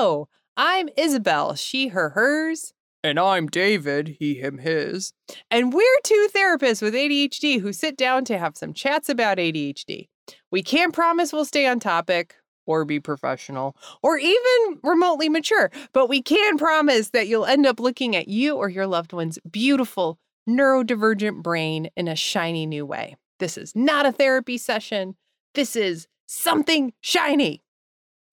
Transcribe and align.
Hello, 0.00 0.28
I'm 0.56 0.88
Isabel, 0.96 1.56
she, 1.56 1.88
her, 1.88 2.10
hers. 2.10 2.72
And 3.02 3.18
I'm 3.18 3.48
David, 3.48 4.18
he, 4.20 4.36
him, 4.36 4.58
his. 4.58 5.12
And 5.50 5.72
we're 5.72 6.00
two 6.04 6.28
therapists 6.32 6.80
with 6.80 6.94
ADHD 6.94 7.60
who 7.60 7.72
sit 7.72 7.96
down 7.96 8.24
to 8.26 8.38
have 8.38 8.56
some 8.56 8.72
chats 8.72 9.08
about 9.08 9.38
ADHD. 9.38 10.06
We 10.52 10.62
can't 10.62 10.94
promise 10.94 11.32
we'll 11.32 11.44
stay 11.44 11.66
on 11.66 11.80
topic 11.80 12.36
or 12.64 12.84
be 12.84 13.00
professional 13.00 13.74
or 14.00 14.18
even 14.18 14.78
remotely 14.84 15.28
mature, 15.28 15.72
but 15.92 16.08
we 16.08 16.22
can 16.22 16.58
promise 16.58 17.10
that 17.10 17.26
you'll 17.26 17.44
end 17.44 17.66
up 17.66 17.80
looking 17.80 18.14
at 18.14 18.28
you 18.28 18.54
or 18.54 18.68
your 18.68 18.86
loved 18.86 19.12
one's 19.12 19.40
beautiful 19.50 20.20
neurodivergent 20.48 21.42
brain 21.42 21.90
in 21.96 22.06
a 22.06 22.14
shiny 22.14 22.66
new 22.66 22.86
way. 22.86 23.16
This 23.40 23.58
is 23.58 23.74
not 23.74 24.06
a 24.06 24.12
therapy 24.12 24.58
session. 24.58 25.16
This 25.56 25.74
is 25.74 26.06
something 26.28 26.92
shiny. 27.00 27.64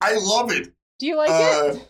I 0.00 0.16
love 0.16 0.52
it. 0.52 0.75
Do 0.98 1.06
you 1.06 1.16
like 1.16 1.30
Uh, 1.30 1.74
it? 1.74 1.88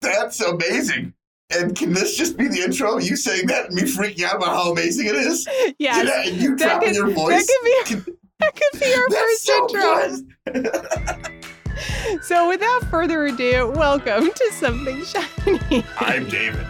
That's 0.00 0.40
amazing. 0.40 1.12
And 1.50 1.76
can 1.76 1.92
this 1.92 2.16
just 2.16 2.36
be 2.36 2.48
the 2.48 2.60
intro? 2.62 2.98
You 2.98 3.16
saying 3.16 3.46
that 3.48 3.66
and 3.66 3.74
me 3.74 3.82
freaking 3.82 4.24
out 4.24 4.36
about 4.36 4.48
how 4.48 4.72
amazing 4.72 5.06
it 5.06 5.14
is? 5.14 5.46
Yes. 5.78 6.06
Yeah, 6.08 6.22
and 6.30 6.40
you 6.40 6.56
that 6.56 6.68
dropping 6.80 6.88
could- 6.88 6.96
your 6.96 7.06
That 7.08 7.14
voice. 7.14 7.46
could 7.46 7.64
be 7.64 8.12
that 8.40 8.54
could 8.56 8.80
be 8.80 8.94
our 8.94 9.08
That's 9.08 9.20
first 9.20 9.44
so 9.44 10.54
intro. 10.54 11.32
So 12.22 12.48
without 12.48 12.84
further 12.84 13.26
ado, 13.26 13.70
welcome 13.76 14.30
to 14.32 14.52
something 14.54 15.04
shiny. 15.04 15.84
I'm 15.98 16.26
David. 16.26 16.66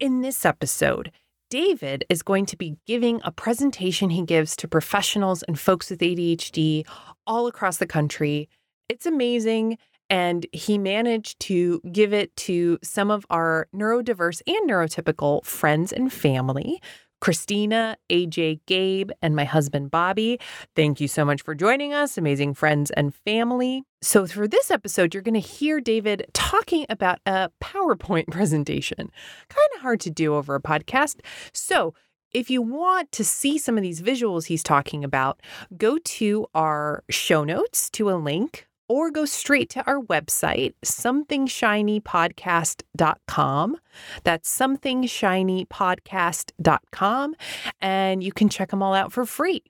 In 0.00 0.20
this 0.20 0.44
episode, 0.44 1.10
David 1.50 2.04
is 2.08 2.22
going 2.22 2.46
to 2.46 2.56
be 2.56 2.76
giving 2.86 3.20
a 3.24 3.32
presentation 3.32 4.10
he 4.10 4.22
gives 4.22 4.54
to 4.56 4.68
professionals 4.68 5.42
and 5.44 5.58
folks 5.58 5.90
with 5.90 6.00
ADHD 6.00 6.86
all 7.26 7.46
across 7.46 7.78
the 7.78 7.86
country. 7.86 8.48
It's 8.88 9.06
amazing. 9.06 9.78
And 10.10 10.46
he 10.52 10.78
managed 10.78 11.40
to 11.40 11.80
give 11.92 12.12
it 12.12 12.34
to 12.36 12.78
some 12.82 13.10
of 13.10 13.26
our 13.30 13.68
neurodiverse 13.74 14.40
and 14.46 14.68
neurotypical 14.68 15.44
friends 15.44 15.92
and 15.92 16.12
family. 16.12 16.80
Christina, 17.20 17.96
AJ, 18.10 18.60
Gabe, 18.66 19.10
and 19.22 19.34
my 19.34 19.44
husband 19.44 19.90
Bobby. 19.90 20.38
Thank 20.76 21.00
you 21.00 21.08
so 21.08 21.24
much 21.24 21.42
for 21.42 21.54
joining 21.54 21.92
us, 21.92 22.16
amazing 22.16 22.54
friends 22.54 22.90
and 22.92 23.14
family. 23.14 23.82
So, 24.00 24.26
for 24.26 24.46
this 24.46 24.70
episode, 24.70 25.14
you're 25.14 25.22
going 25.22 25.34
to 25.34 25.40
hear 25.40 25.80
David 25.80 26.26
talking 26.32 26.86
about 26.88 27.18
a 27.26 27.50
PowerPoint 27.62 28.26
presentation. 28.30 29.10
Kind 29.48 29.68
of 29.74 29.82
hard 29.82 30.00
to 30.00 30.10
do 30.10 30.34
over 30.34 30.54
a 30.54 30.62
podcast. 30.62 31.20
So, 31.52 31.94
if 32.32 32.50
you 32.50 32.60
want 32.60 33.10
to 33.12 33.24
see 33.24 33.56
some 33.56 33.76
of 33.76 33.82
these 33.82 34.02
visuals 34.02 34.46
he's 34.46 34.62
talking 34.62 35.02
about, 35.02 35.40
go 35.76 35.98
to 35.98 36.46
our 36.54 37.02
show 37.08 37.42
notes 37.42 37.88
to 37.90 38.10
a 38.10 38.16
link 38.16 38.67
or 38.88 39.10
go 39.10 39.24
straight 39.24 39.70
to 39.70 39.82
our 39.86 40.00
website, 40.00 40.74
somethingshinypodcast.com. 40.84 43.76
That's 44.24 44.58
somethingshinypodcast.com, 44.58 47.34
and 47.80 48.22
you 48.22 48.32
can 48.32 48.48
check 48.48 48.70
them 48.70 48.82
all 48.82 48.94
out 48.94 49.12
for 49.12 49.24
free. 49.24 49.62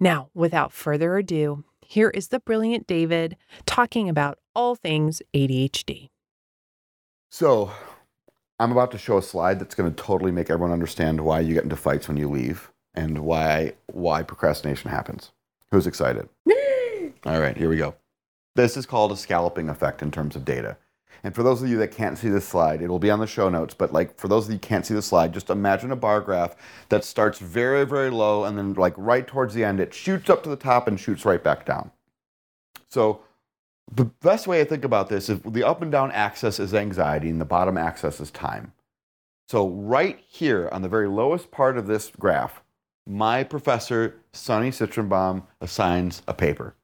Now, 0.00 0.30
without 0.34 0.72
further 0.72 1.16
ado, 1.16 1.62
here 1.80 2.10
is 2.10 2.28
the 2.28 2.40
brilliant 2.40 2.86
David 2.86 3.36
talking 3.64 4.08
about 4.08 4.38
all 4.54 4.74
things 4.74 5.22
ADHD. 5.34 6.08
So, 7.30 7.70
I'm 8.58 8.72
about 8.72 8.90
to 8.92 8.98
show 8.98 9.18
a 9.18 9.22
slide 9.22 9.58
that's 9.58 9.74
going 9.74 9.92
to 9.92 10.02
totally 10.02 10.32
make 10.32 10.48
everyone 10.48 10.72
understand 10.72 11.20
why 11.20 11.40
you 11.40 11.52
get 11.52 11.64
into 11.64 11.76
fights 11.76 12.08
when 12.08 12.16
you 12.16 12.30
leave 12.30 12.72
and 12.94 13.18
why 13.20 13.74
why 13.92 14.22
procrastination 14.22 14.90
happens. 14.90 15.32
Who's 15.70 15.86
excited? 15.86 16.28
All 17.26 17.40
right, 17.40 17.56
here 17.56 17.68
we 17.68 17.76
go. 17.76 17.94
This 18.56 18.76
is 18.76 18.86
called 18.86 19.12
a 19.12 19.16
scalloping 19.16 19.68
effect 19.68 20.02
in 20.02 20.10
terms 20.10 20.34
of 20.34 20.44
data. 20.44 20.78
And 21.22 21.34
for 21.34 21.42
those 21.42 21.62
of 21.62 21.68
you 21.68 21.76
that 21.78 21.92
can't 21.92 22.16
see 22.16 22.28
this 22.28 22.48
slide, 22.48 22.80
it'll 22.80 22.98
be 22.98 23.10
on 23.10 23.18
the 23.18 23.26
show 23.26 23.48
notes, 23.48 23.74
but 23.74 23.92
like 23.92 24.16
for 24.16 24.28
those 24.28 24.46
of 24.46 24.52
you 24.52 24.58
can't 24.58 24.86
see 24.86 24.94
the 24.94 25.02
slide, 25.02 25.34
just 25.34 25.50
imagine 25.50 25.92
a 25.92 25.96
bar 25.96 26.20
graph 26.20 26.56
that 26.88 27.04
starts 27.04 27.38
very 27.38 27.84
very 27.84 28.10
low 28.10 28.44
and 28.44 28.56
then 28.56 28.72
like 28.74 28.94
right 28.96 29.26
towards 29.26 29.52
the 29.52 29.64
end 29.64 29.78
it 29.78 29.92
shoots 29.92 30.30
up 30.30 30.42
to 30.42 30.48
the 30.48 30.56
top 30.56 30.88
and 30.88 30.98
shoots 30.98 31.24
right 31.24 31.42
back 31.42 31.66
down. 31.66 31.90
So, 32.88 33.20
the 33.92 34.06
best 34.06 34.46
way 34.46 34.60
I 34.60 34.64
think 34.64 34.84
about 34.84 35.08
this 35.08 35.28
is 35.28 35.40
the 35.40 35.62
up 35.62 35.82
and 35.82 35.92
down 35.92 36.10
axis 36.12 36.58
is 36.58 36.74
anxiety 36.74 37.28
and 37.28 37.40
the 37.40 37.44
bottom 37.44 37.76
axis 37.76 38.20
is 38.20 38.30
time. 38.30 38.72
So, 39.48 39.68
right 39.68 40.18
here 40.26 40.68
on 40.72 40.82
the 40.82 40.88
very 40.88 41.08
lowest 41.08 41.50
part 41.50 41.76
of 41.76 41.86
this 41.86 42.10
graph, 42.18 42.62
my 43.06 43.44
professor, 43.44 44.16
Sonny 44.32 44.70
Citronbaum, 44.70 45.44
assigns 45.60 46.22
a 46.26 46.34
paper. 46.34 46.74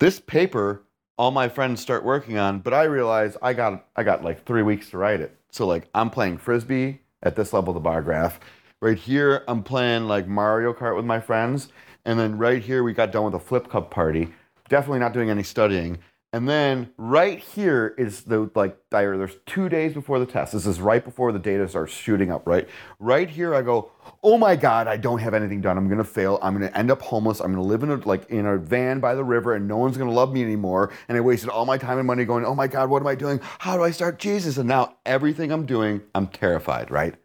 This 0.00 0.18
paper, 0.18 0.82
all 1.18 1.30
my 1.30 1.50
friends 1.50 1.78
start 1.82 2.06
working 2.06 2.38
on, 2.38 2.60
but 2.60 2.72
I 2.72 2.84
realize 2.84 3.36
I 3.42 3.52
got 3.52 3.84
I 3.94 4.02
got 4.02 4.24
like 4.24 4.46
three 4.46 4.62
weeks 4.62 4.88
to 4.90 4.96
write 4.96 5.20
it. 5.20 5.36
So 5.50 5.66
like 5.66 5.90
I'm 5.94 6.08
playing 6.08 6.38
frisbee 6.38 7.00
at 7.22 7.36
this 7.36 7.52
level 7.52 7.72
of 7.72 7.74
the 7.74 7.80
bar 7.80 8.00
graph. 8.00 8.40
Right 8.80 8.96
here, 8.96 9.44
I'm 9.46 9.62
playing 9.62 10.08
like 10.08 10.26
Mario 10.26 10.72
Kart 10.72 10.96
with 10.96 11.04
my 11.04 11.20
friends, 11.20 11.68
and 12.06 12.18
then 12.18 12.38
right 12.38 12.62
here 12.62 12.82
we 12.82 12.94
got 12.94 13.12
done 13.12 13.26
with 13.26 13.34
a 13.34 13.38
flip 13.38 13.68
cup 13.68 13.90
party. 13.90 14.32
Definitely 14.70 15.00
not 15.00 15.12
doing 15.12 15.28
any 15.28 15.42
studying. 15.42 15.98
And 16.32 16.48
then 16.48 16.90
right 16.96 17.40
here 17.40 17.92
is 17.98 18.22
the 18.22 18.48
like 18.54 18.78
there- 18.90 19.18
there's 19.18 19.36
two 19.46 19.68
days 19.68 19.94
before 19.94 20.20
the 20.20 20.26
test. 20.26 20.52
This 20.52 20.64
is 20.64 20.80
right 20.80 21.04
before 21.04 21.32
the 21.32 21.40
data 21.40 21.66
starts 21.68 21.92
shooting 21.92 22.30
up, 22.30 22.46
right? 22.46 22.68
Right 23.00 23.28
here 23.28 23.52
I 23.52 23.62
go, 23.62 23.90
oh 24.22 24.38
my 24.38 24.54
God, 24.54 24.86
I 24.86 24.96
don't 24.96 25.18
have 25.18 25.34
anything 25.34 25.60
done. 25.60 25.76
I'm 25.76 25.88
gonna 25.88 26.04
fail. 26.04 26.38
I'm 26.40 26.52
gonna 26.52 26.70
end 26.72 26.90
up 26.92 27.02
homeless. 27.02 27.40
I'm 27.40 27.50
gonna 27.50 27.64
live 27.64 27.82
in 27.82 27.90
a 27.90 27.96
like 27.96 28.30
in 28.30 28.46
a 28.46 28.58
van 28.58 29.00
by 29.00 29.16
the 29.16 29.24
river 29.24 29.54
and 29.54 29.66
no 29.66 29.76
one's 29.78 29.96
gonna 29.96 30.12
love 30.12 30.32
me 30.32 30.44
anymore. 30.44 30.92
And 31.08 31.18
I 31.18 31.20
wasted 31.20 31.50
all 31.50 31.66
my 31.66 31.78
time 31.78 31.98
and 31.98 32.06
money 32.06 32.24
going, 32.24 32.44
oh 32.44 32.54
my 32.54 32.68
God, 32.68 32.90
what 32.90 33.02
am 33.02 33.08
I 33.08 33.16
doing? 33.16 33.40
How 33.58 33.76
do 33.76 33.82
I 33.82 33.90
start 33.90 34.20
Jesus? 34.20 34.56
And 34.56 34.68
now 34.68 34.96
everything 35.04 35.50
I'm 35.50 35.66
doing, 35.66 36.02
I'm 36.14 36.28
terrified, 36.28 36.92
right? 36.92 37.16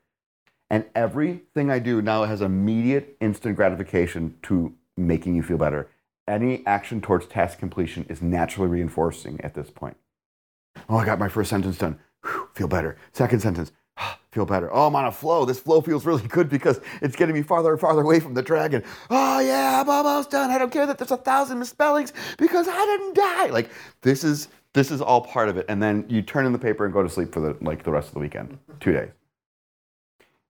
And 0.72 0.86
everything 0.96 1.70
I 1.70 1.80
do 1.80 2.02
now 2.02 2.24
has 2.24 2.42
immediate 2.42 3.18
instant 3.22 3.56
gratification 3.56 4.36
to 4.44 4.74
making 4.98 5.36
you 5.36 5.44
feel 5.44 5.58
better. 5.58 5.90
Any 6.28 6.66
action 6.66 7.02
towards 7.02 7.28
task 7.28 7.60
completion 7.60 8.06
is 8.10 8.22
naturally 8.22 8.68
reinforcing 8.68 9.40
at 9.42 9.54
this 9.54 9.70
point. 9.70 9.98
Oh, 10.90 10.98
I 10.98 11.06
got 11.06 11.20
my 11.20 11.30
first 11.30 11.50
sentence 11.50 11.78
done. 11.78 12.00
Whew, 12.24 12.50
feel 12.54 12.68
better. 12.68 12.98
Second 13.14 13.42
sentence. 13.42 13.72
Ah, 13.98 14.20
feel 14.32 14.46
better. 14.46 14.74
Oh, 14.74 14.88
I'm 14.88 14.96
on 14.96 15.06
a 15.06 15.12
flow. 15.12 15.46
This 15.46 15.60
flow 15.60 15.82
feels 15.82 16.06
really 16.06 16.28
good 16.28 16.50
because 16.50 16.82
it's 17.02 17.16
getting 17.16 17.36
me 17.36 17.44
farther 17.44 17.72
and 17.72 17.80
farther 17.80 18.02
away 18.02 18.20
from 18.20 18.34
the 18.34 18.42
dragon. 18.42 18.84
Oh, 19.10 19.40
yeah, 19.40 19.82
I'm 19.82 19.90
almost 19.90 20.32
done. 20.32 20.50
I 20.50 20.58
don't 20.58 20.72
care 20.72 20.86
that 20.88 20.98
there's 20.98 21.12
a 21.12 21.18
thousand 21.18 21.60
misspellings 21.60 22.12
because 22.38 22.68
I 22.68 22.86
didn't 22.86 23.16
die. 23.16 23.46
Like 23.48 23.70
this 24.02 24.24
is 24.24 24.50
this 24.74 24.92
is 24.92 25.02
all 25.02 25.22
part 25.22 25.48
of 25.48 25.58
it. 25.58 25.66
And 25.70 25.82
then 25.82 26.06
you 26.10 26.22
turn 26.22 26.46
in 26.46 26.52
the 26.52 26.60
paper 26.60 26.86
and 26.86 26.94
go 26.94 27.04
to 27.04 27.10
sleep 27.10 27.32
for 27.32 27.40
the 27.40 27.56
like 27.62 27.84
the 27.84 27.92
rest 27.92 28.10
of 28.10 28.14
the 28.16 28.20
weekend. 28.20 28.58
Two 28.80 28.94
days 28.94 29.10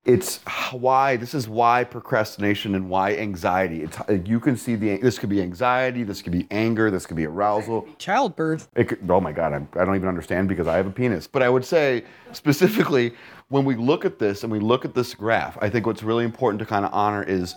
it's 0.05 0.39
why 0.71 1.17
this 1.17 1.33
is 1.33 1.49
why 1.49 1.83
procrastination 1.83 2.75
and 2.75 2.87
why 2.87 3.15
anxiety 3.15 3.81
it's 3.81 3.97
you 4.27 4.39
can 4.39 4.55
see 4.55 4.75
the 4.75 4.97
this 4.97 5.17
could 5.17 5.29
be 5.29 5.41
anxiety 5.41 6.03
this 6.03 6.21
could 6.21 6.31
be 6.31 6.47
anger 6.51 6.91
this 6.91 7.07
could 7.07 7.17
be 7.17 7.25
arousal 7.25 7.87
Childbirth. 7.97 8.69
it 8.75 8.85
could, 8.85 9.09
oh 9.09 9.19
my 9.19 9.31
god 9.31 9.53
I'm, 9.53 9.67
i 9.73 9.83
don't 9.83 9.95
even 9.95 10.07
understand 10.07 10.47
because 10.47 10.67
i 10.67 10.77
have 10.77 10.85
a 10.85 10.91
penis 10.91 11.25
but 11.25 11.41
i 11.41 11.49
would 11.49 11.65
say 11.65 12.05
specifically 12.31 13.13
when 13.49 13.65
we 13.65 13.75
look 13.75 14.05
at 14.05 14.19
this 14.19 14.43
and 14.43 14.51
we 14.51 14.59
look 14.59 14.85
at 14.85 14.93
this 14.93 15.15
graph 15.15 15.57
i 15.61 15.69
think 15.69 15.87
what's 15.87 16.03
really 16.03 16.23
important 16.23 16.59
to 16.59 16.65
kind 16.65 16.85
of 16.85 16.93
honor 16.93 17.23
is 17.23 17.55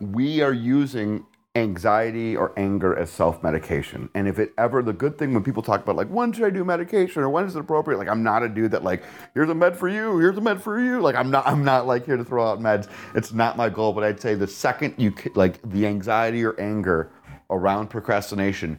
we 0.00 0.42
are 0.42 0.52
using 0.52 1.24
anxiety 1.56 2.36
or 2.36 2.52
anger 2.56 2.96
as 2.96 3.10
self-medication. 3.10 4.08
And 4.14 4.28
if 4.28 4.38
it 4.38 4.52
ever 4.56 4.82
the 4.82 4.92
good 4.92 5.18
thing 5.18 5.34
when 5.34 5.42
people 5.42 5.64
talk 5.64 5.82
about 5.82 5.96
like 5.96 6.08
when 6.08 6.32
should 6.32 6.44
i 6.44 6.50
do 6.50 6.64
medication 6.64 7.22
or 7.22 7.28
when 7.28 7.44
is 7.44 7.56
it 7.56 7.60
appropriate? 7.60 7.98
Like 7.98 8.08
i'm 8.08 8.22
not 8.22 8.44
a 8.44 8.48
dude 8.48 8.70
that 8.70 8.84
like 8.84 9.02
here's 9.34 9.50
a 9.50 9.54
med 9.54 9.76
for 9.76 9.88
you 9.88 10.18
here's 10.18 10.36
a 10.36 10.40
med 10.40 10.62
for 10.62 10.80
you. 10.80 11.00
Like 11.00 11.16
i'm 11.16 11.30
not 11.30 11.46
i'm 11.46 11.64
not 11.64 11.86
like 11.86 12.06
here 12.06 12.16
to 12.16 12.24
throw 12.24 12.48
out 12.48 12.60
meds. 12.60 12.88
It's 13.16 13.32
not 13.32 13.56
my 13.56 13.68
goal 13.68 13.92
but 13.92 14.04
i'd 14.04 14.20
say 14.20 14.34
the 14.34 14.46
second 14.46 14.94
you 14.96 15.12
like 15.34 15.60
the 15.68 15.86
anxiety 15.86 16.44
or 16.44 16.58
anger 16.60 17.10
around 17.50 17.88
procrastination 17.88 18.78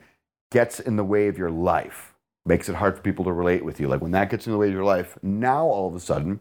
gets 0.50 0.80
in 0.80 0.96
the 0.96 1.04
way 1.04 1.28
of 1.28 1.38
your 1.38 1.52
life 1.52 2.14
makes 2.46 2.70
it 2.70 2.76
hard 2.76 2.96
for 2.96 3.02
people 3.02 3.26
to 3.26 3.34
relate 3.34 3.66
with 3.66 3.82
you. 3.82 3.90
Like 3.90 4.02
when 4.02 4.12
that 4.12 4.30
gets 4.30 4.46
in 4.48 4.54
the 4.54 4.58
way 4.58 4.68
of 4.68 4.74
your 4.74 4.86
life 4.86 5.18
now 5.22 5.66
all 5.66 5.90
of 5.90 5.96
a 5.96 6.00
sudden 6.00 6.40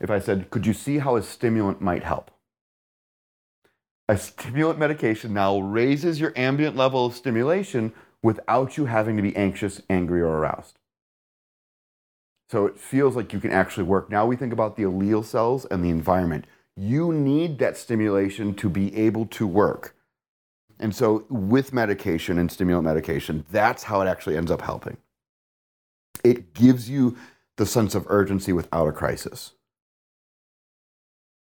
if 0.00 0.10
i 0.10 0.18
said 0.18 0.50
could 0.50 0.66
you 0.66 0.74
see 0.74 0.98
how 0.98 1.16
a 1.16 1.22
stimulant 1.22 1.80
might 1.80 2.04
help 2.04 2.30
a 4.08 4.16
stimulant 4.16 4.78
medication 4.78 5.34
now 5.34 5.58
raises 5.58 6.20
your 6.20 6.32
ambient 6.36 6.76
level 6.76 7.06
of 7.06 7.14
stimulation 7.14 7.92
without 8.22 8.76
you 8.76 8.86
having 8.86 9.16
to 9.16 9.22
be 9.22 9.34
anxious, 9.36 9.82
angry, 9.90 10.20
or 10.20 10.28
aroused. 10.28 10.78
So 12.48 12.66
it 12.66 12.78
feels 12.78 13.16
like 13.16 13.32
you 13.32 13.40
can 13.40 13.50
actually 13.50 13.84
work. 13.84 14.08
Now 14.08 14.24
we 14.26 14.36
think 14.36 14.52
about 14.52 14.76
the 14.76 14.84
allele 14.84 15.24
cells 15.24 15.64
and 15.64 15.84
the 15.84 15.90
environment. 15.90 16.46
You 16.76 17.12
need 17.12 17.58
that 17.58 17.76
stimulation 17.76 18.54
to 18.56 18.68
be 18.68 18.96
able 18.96 19.26
to 19.26 19.46
work. 19.46 19.96
And 20.78 20.94
so 20.94 21.24
with 21.28 21.72
medication 21.72 22.38
and 22.38 22.52
stimulant 22.52 22.84
medication, 22.84 23.44
that's 23.50 23.84
how 23.84 24.00
it 24.02 24.06
actually 24.06 24.36
ends 24.36 24.50
up 24.50 24.60
helping. 24.60 24.98
It 26.22 26.54
gives 26.54 26.88
you 26.88 27.16
the 27.56 27.66
sense 27.66 27.94
of 27.94 28.06
urgency 28.08 28.52
without 28.52 28.86
a 28.86 28.92
crisis. 28.92 29.52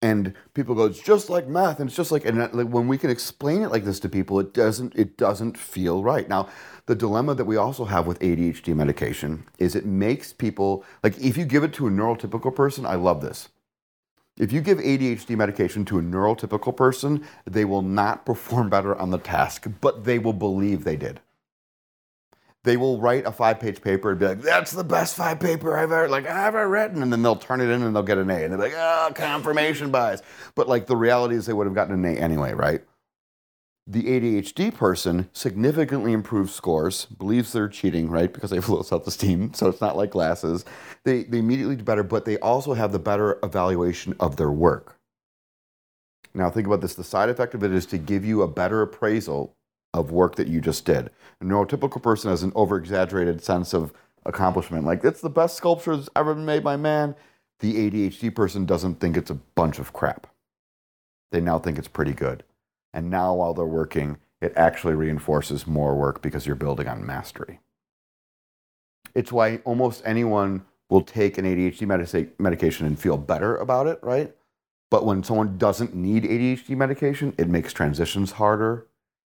And 0.02 0.34
people 0.54 0.76
go, 0.76 0.86
it's 0.86 1.02
just 1.02 1.30
like 1.30 1.48
math, 1.48 1.80
and 1.80 1.90
it's 1.90 1.98
just 1.98 2.12
like, 2.12 2.26
and 2.26 2.38
like 2.54 2.68
when 2.68 2.88
we 2.88 2.98
can 2.98 3.10
explain 3.10 3.64
it 3.64 3.72
like 3.72 3.84
this 3.84 4.00
to 4.02 4.10
people, 4.10 4.40
it 4.40 4.54
doesn't, 4.54 4.96
it 4.96 5.18
doesn't 5.18 5.58
feel 5.58 6.04
right. 6.04 6.30
Now, 6.30 6.50
the 6.86 6.96
dilemma 6.96 7.36
that 7.36 7.46
we 7.46 7.58
also 7.58 7.86
have 7.86 8.08
with 8.08 8.20
ADHD 8.20 8.76
medication 8.76 9.46
is 9.60 9.76
it 9.76 9.86
makes 9.86 10.34
people 10.34 10.86
like 11.04 11.18
if 11.20 11.36
you 11.38 11.46
give 11.46 11.64
it 11.64 11.74
to 11.74 11.88
a 11.88 11.92
neurotypical 11.92 12.56
person, 12.56 12.86
I 12.86 12.96
love 12.96 13.22
this. 13.22 13.50
If 14.38 14.52
you 14.52 14.62
give 14.62 14.78
ADHD 14.78 15.36
medication 15.36 15.84
to 15.86 15.98
a 15.98 16.02
neurotypical 16.02 16.78
person, 16.78 17.26
they 17.46 17.66
will 17.66 17.82
not 17.82 18.26
perform 18.26 18.70
better 18.70 18.96
on 18.96 19.10
the 19.10 19.18
task, 19.18 19.68
but 19.82 20.04
they 20.04 20.20
will 20.20 20.34
believe 20.34 20.84
they 20.84 20.96
did. 20.96 21.20
They 22.68 22.76
will 22.76 23.00
write 23.00 23.26
a 23.26 23.32
five-page 23.32 23.82
paper 23.82 24.12
and 24.12 24.20
be 24.20 24.28
like, 24.28 24.42
"That's 24.42 24.72
the 24.72 24.84
best 24.84 25.16
five 25.16 25.40
paper 25.40 25.78
I've 25.78 25.94
ever 25.94 26.10
like 26.10 26.28
I've 26.28 26.54
ever 26.54 26.68
written," 26.68 27.02
and 27.02 27.14
then 27.14 27.24
they'll 27.24 27.38
turn 27.38 27.62
it 27.62 27.70
in 27.70 27.82
and 27.82 27.96
they'll 27.96 28.04
get 28.04 28.18
an 28.18 28.30
A, 28.30 28.44
and 28.44 28.52
they're 28.52 28.60
like, 28.60 28.74
"Oh, 28.76 29.10
confirmation 29.16 29.90
bias." 29.90 30.22
But 30.54 30.68
like 30.68 30.86
the 30.86 30.98
reality 30.98 31.36
is, 31.36 31.46
they 31.46 31.54
would 31.54 31.66
have 31.66 31.74
gotten 31.74 31.94
an 31.94 32.04
A 32.04 32.20
anyway, 32.20 32.52
right? 32.52 32.82
The 33.88 34.04
ADHD 34.04 34.70
person 34.70 35.30
significantly 35.32 36.12
improves 36.12 36.54
scores, 36.54 37.06
believes 37.06 37.54
they're 37.54 37.70
cheating, 37.70 38.10
right? 38.10 38.34
Because 38.34 38.50
they 38.50 38.58
have 38.58 38.68
low 38.68 38.82
self-esteem, 38.82 39.54
so 39.54 39.70
it's 39.70 39.80
not 39.80 39.96
like 39.96 40.12
glasses. 40.12 40.66
They 41.06 41.24
they 41.24 41.40
immediately 41.40 41.78
do 41.78 41.86
better, 41.86 42.04
but 42.04 42.26
they 42.26 42.38
also 42.40 42.74
have 42.74 42.92
the 42.92 43.00
better 43.00 43.40
evaluation 43.44 44.14
of 44.20 44.36
their 44.36 44.52
work. 44.52 45.00
Now 46.34 46.50
think 46.50 46.68
about 46.68 46.82
this: 46.82 46.96
the 46.96 47.06
side 47.06 47.30
effect 47.30 47.54
of 47.56 47.64
it 47.64 47.72
is 47.72 47.86
to 47.86 47.98
give 47.98 48.26
you 48.26 48.42
a 48.42 48.48
better 48.50 48.82
appraisal 48.82 49.57
of 49.98 50.12
work 50.12 50.36
that 50.36 50.48
you 50.48 50.62
just 50.62 50.86
did. 50.86 51.10
A 51.42 51.46
neurotypical 51.46 52.02
person 52.02 52.30
has 52.30 52.44
an 52.44 52.54
over-exaggerated 52.56 53.44
sense 53.44 53.74
of 53.74 53.94
accomplishment, 54.26 54.86
like 54.86 55.04
it's 55.04 55.22
the 55.22 55.30
best 55.30 55.58
sculpture 55.58 55.96
that's 55.96 56.10
ever 56.16 56.34
been 56.34 56.46
made 56.46 56.64
by 56.64 56.78
man. 56.78 57.16
The 57.60 57.90
ADHD 57.90 58.34
person 58.34 58.66
doesn't 58.66 59.00
think 59.00 59.18
it's 59.18 59.32
a 59.32 59.36
bunch 59.56 59.80
of 59.80 59.94
crap. 59.94 60.28
They 61.32 61.42
now 61.42 61.60
think 61.60 61.78
it's 61.78 61.88
pretty 61.88 62.14
good. 62.14 62.44
And 62.94 63.10
now 63.10 63.34
while 63.36 63.54
they're 63.54 63.66
working, 63.66 64.18
it 64.42 64.54
actually 64.56 64.94
reinforces 64.94 65.68
more 65.68 65.96
work 65.96 66.22
because 66.22 66.46
you're 66.46 66.56
building 66.56 66.88
on 66.88 67.06
mastery. 67.06 67.60
It's 69.16 69.32
why 69.32 69.58
almost 69.66 70.04
anyone 70.06 70.66
will 70.90 71.02
take 71.02 71.38
an 71.38 71.46
ADHD 71.46 71.88
medica- 71.88 72.28
medication 72.40 72.86
and 72.86 73.00
feel 73.00 73.18
better 73.18 73.58
about 73.58 73.88
it, 73.88 74.00
right? 74.02 74.34
But 74.90 75.06
when 75.06 75.24
someone 75.24 75.58
doesn't 75.58 75.96
need 75.96 76.24
ADHD 76.24 76.76
medication, 76.78 77.34
it 77.38 77.50
makes 77.50 77.74
transitions 77.74 78.34
harder. 78.34 78.86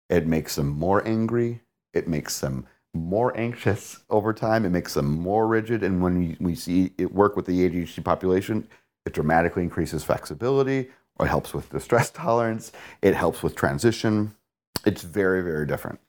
It 0.09 0.27
makes 0.27 0.55
them 0.55 0.67
more 0.67 1.05
angry. 1.07 1.61
It 1.93 2.07
makes 2.07 2.39
them 2.39 2.67
more 2.93 3.35
anxious 3.37 3.99
over 4.09 4.33
time. 4.33 4.65
It 4.65 4.69
makes 4.69 4.93
them 4.93 5.05
more 5.05 5.47
rigid. 5.47 5.83
And 5.83 6.01
when 6.01 6.37
we, 6.39 6.55
see 6.55 6.93
it 6.97 7.13
work 7.13 7.35
with 7.35 7.45
the 7.45 7.67
ADHD 7.67 8.03
population, 8.03 8.67
it 9.05 9.13
dramatically 9.13 9.63
increases 9.63 10.03
flexibility, 10.03 10.89
or 11.17 11.25
it 11.25 11.29
helps 11.29 11.53
with 11.53 11.69
distress 11.69 12.09
tolerance. 12.11 12.71
It 13.01 13.15
helps 13.15 13.43
with 13.43 13.55
transition. 13.55 14.35
It's 14.85 15.01
very, 15.01 15.41
very 15.41 15.65
different. 15.65 15.99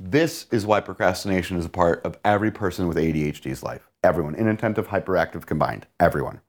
This 0.00 0.46
is 0.50 0.66
why 0.66 0.80
procrastination 0.80 1.56
is 1.56 1.66
a 1.66 1.70
part 1.70 2.04
of 2.04 2.18
every 2.24 2.50
person 2.50 2.88
with 2.88 2.96
ADHD's 2.96 3.62
life. 3.62 3.88
Everyone, 4.02 4.34
inattentive, 4.34 4.88
hyperactive 4.88 5.46
combined, 5.46 5.86
everyone. 6.00 6.40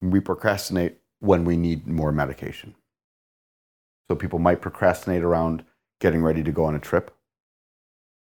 We 0.00 0.20
procrastinate 0.20 0.98
when 1.20 1.44
we 1.44 1.56
need 1.56 1.86
more 1.86 2.12
medication. 2.12 2.74
So 4.08 4.16
people 4.16 4.38
might 4.38 4.60
procrastinate 4.62 5.22
around 5.22 5.64
getting 6.00 6.22
ready 6.22 6.42
to 6.42 6.52
go 6.52 6.64
on 6.64 6.74
a 6.74 6.80
trip, 6.80 7.14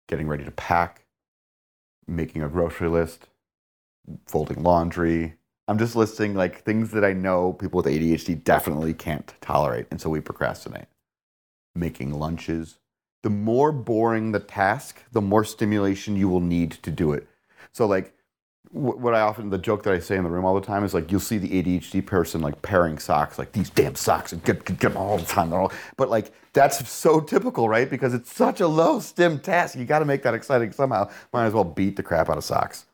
getting 0.08 0.26
ready 0.26 0.44
to 0.44 0.50
pack, 0.50 1.04
making 2.06 2.42
a 2.42 2.48
grocery 2.48 2.88
list, 2.88 3.28
folding 4.26 4.62
laundry. 4.62 5.34
I'm 5.68 5.78
just 5.78 5.96
listing 5.96 6.34
like 6.34 6.62
things 6.62 6.90
that 6.92 7.04
I 7.04 7.12
know 7.12 7.52
people 7.52 7.78
with 7.78 7.86
ADHD 7.86 8.42
definitely 8.42 8.94
can't 8.94 9.34
tolerate. 9.40 9.86
And 9.90 10.00
so 10.00 10.10
we 10.10 10.20
procrastinate. 10.20 10.86
Making 11.74 12.12
lunches. 12.12 12.78
The 13.22 13.30
more 13.30 13.72
boring 13.72 14.32
the 14.32 14.40
task, 14.40 15.02
the 15.12 15.20
more 15.20 15.44
stimulation 15.44 16.16
you 16.16 16.28
will 16.28 16.40
need 16.40 16.70
to 16.70 16.90
do 16.90 17.12
it. 17.12 17.26
So, 17.72 17.86
like, 17.86 18.15
what 18.76 19.14
I 19.14 19.20
often, 19.20 19.50
the 19.50 19.58
joke 19.58 19.82
that 19.84 19.94
I 19.94 19.98
say 19.98 20.16
in 20.16 20.24
the 20.24 20.30
room 20.30 20.44
all 20.44 20.54
the 20.54 20.66
time 20.66 20.84
is 20.84 20.92
like, 20.92 21.10
you'll 21.10 21.20
see 21.20 21.38
the 21.38 21.62
ADHD 21.62 22.04
person 22.04 22.40
like 22.40 22.60
pairing 22.62 22.98
socks, 22.98 23.38
like 23.38 23.52
these 23.52 23.70
damn 23.70 23.94
socks, 23.94 24.32
and 24.32 24.44
get, 24.44 24.64
get, 24.64 24.78
get 24.78 24.88
them 24.92 24.98
all 24.98 25.18
the 25.18 25.24
time. 25.24 25.52
All, 25.52 25.72
but 25.96 26.10
like, 26.10 26.32
that's 26.52 26.88
so 26.88 27.20
typical, 27.20 27.68
right? 27.68 27.88
Because 27.88 28.12
it's 28.12 28.32
such 28.32 28.60
a 28.60 28.68
low 28.68 29.00
stim 29.00 29.38
task. 29.38 29.76
You 29.76 29.84
got 29.84 30.00
to 30.00 30.04
make 30.04 30.22
that 30.22 30.34
exciting 30.34 30.72
somehow. 30.72 31.10
Might 31.32 31.46
as 31.46 31.54
well 31.54 31.64
beat 31.64 31.96
the 31.96 32.02
crap 32.02 32.28
out 32.28 32.36
of 32.36 32.44
socks 32.44 32.86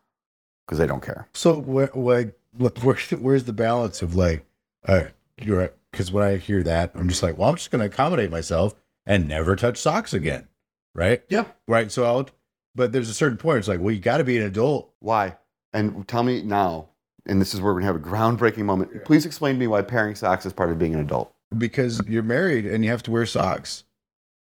because 0.66 0.78
they 0.78 0.86
don't 0.86 1.02
care. 1.02 1.26
So 1.34 1.58
where, 1.58 1.88
where, 1.88 2.32
where, 2.56 2.70
where's 3.20 3.44
the 3.44 3.52
balance 3.52 4.02
of 4.02 4.14
like, 4.14 4.46
uh, 4.86 5.04
you're 5.40 5.58
right? 5.58 5.72
Because 5.90 6.12
when 6.12 6.24
I 6.24 6.36
hear 6.36 6.62
that, 6.62 6.92
I'm 6.94 7.08
just 7.08 7.22
like, 7.22 7.36
well, 7.36 7.50
I'm 7.50 7.56
just 7.56 7.70
going 7.70 7.80
to 7.80 7.86
accommodate 7.86 8.30
myself 8.30 8.74
and 9.04 9.28
never 9.28 9.56
touch 9.56 9.78
socks 9.78 10.14
again, 10.14 10.48
right? 10.94 11.22
Yeah. 11.28 11.44
Right. 11.66 11.90
So 11.90 12.04
I'll, 12.04 12.28
but 12.74 12.92
there's 12.92 13.10
a 13.10 13.14
certain 13.14 13.36
point. 13.36 13.58
It's 13.58 13.68
like, 13.68 13.80
well, 13.80 13.90
you 13.90 14.00
got 14.00 14.18
to 14.18 14.24
be 14.24 14.38
an 14.38 14.44
adult. 14.44 14.92
Why? 15.00 15.36
And 15.72 16.06
tell 16.06 16.22
me 16.22 16.42
now, 16.42 16.88
and 17.26 17.40
this 17.40 17.54
is 17.54 17.60
where 17.60 17.72
we're 17.72 17.80
going 17.80 17.94
to 17.94 17.98
have 17.98 18.02
a 18.02 18.08
groundbreaking 18.36 18.64
moment. 18.64 19.04
Please 19.04 19.24
explain 19.26 19.54
to 19.54 19.58
me 19.60 19.66
why 19.66 19.82
pairing 19.82 20.14
socks 20.14 20.44
is 20.46 20.52
part 20.52 20.70
of 20.70 20.78
being 20.78 20.94
an 20.94 21.00
adult. 21.00 21.34
because 21.56 22.00
you're 22.08 22.22
married 22.22 22.66
and 22.66 22.84
you 22.84 22.90
have 22.90 23.02
to 23.04 23.10
wear 23.10 23.24
socks 23.26 23.84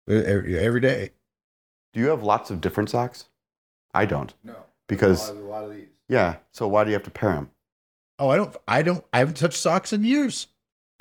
uh, 0.09 0.13
every, 0.13 0.57
every 0.57 0.79
day. 0.81 1.11
Do 1.93 1.99
you 1.99 2.07
have 2.07 2.23
lots 2.23 2.49
of 2.51 2.61
different 2.61 2.89
socks? 2.89 3.25
I 3.93 4.05
don't. 4.05 4.33
No, 4.43 4.55
Because, 4.87 5.29
a 5.29 5.33
lot 5.33 5.63
of 5.63 5.73
these. 5.73 5.87
yeah, 6.07 6.35
so 6.51 6.67
why 6.67 6.83
do 6.83 6.89
you 6.91 6.93
have 6.93 7.03
to 7.03 7.11
pair 7.11 7.31
them? 7.33 7.49
Oh, 8.19 8.29
I 8.29 8.35
don't, 8.37 8.55
I 8.67 8.81
don't, 8.81 9.03
I 9.13 9.19
haven't 9.19 9.37
touched 9.37 9.57
socks 9.57 9.91
in 9.93 10.03
years. 10.03 10.47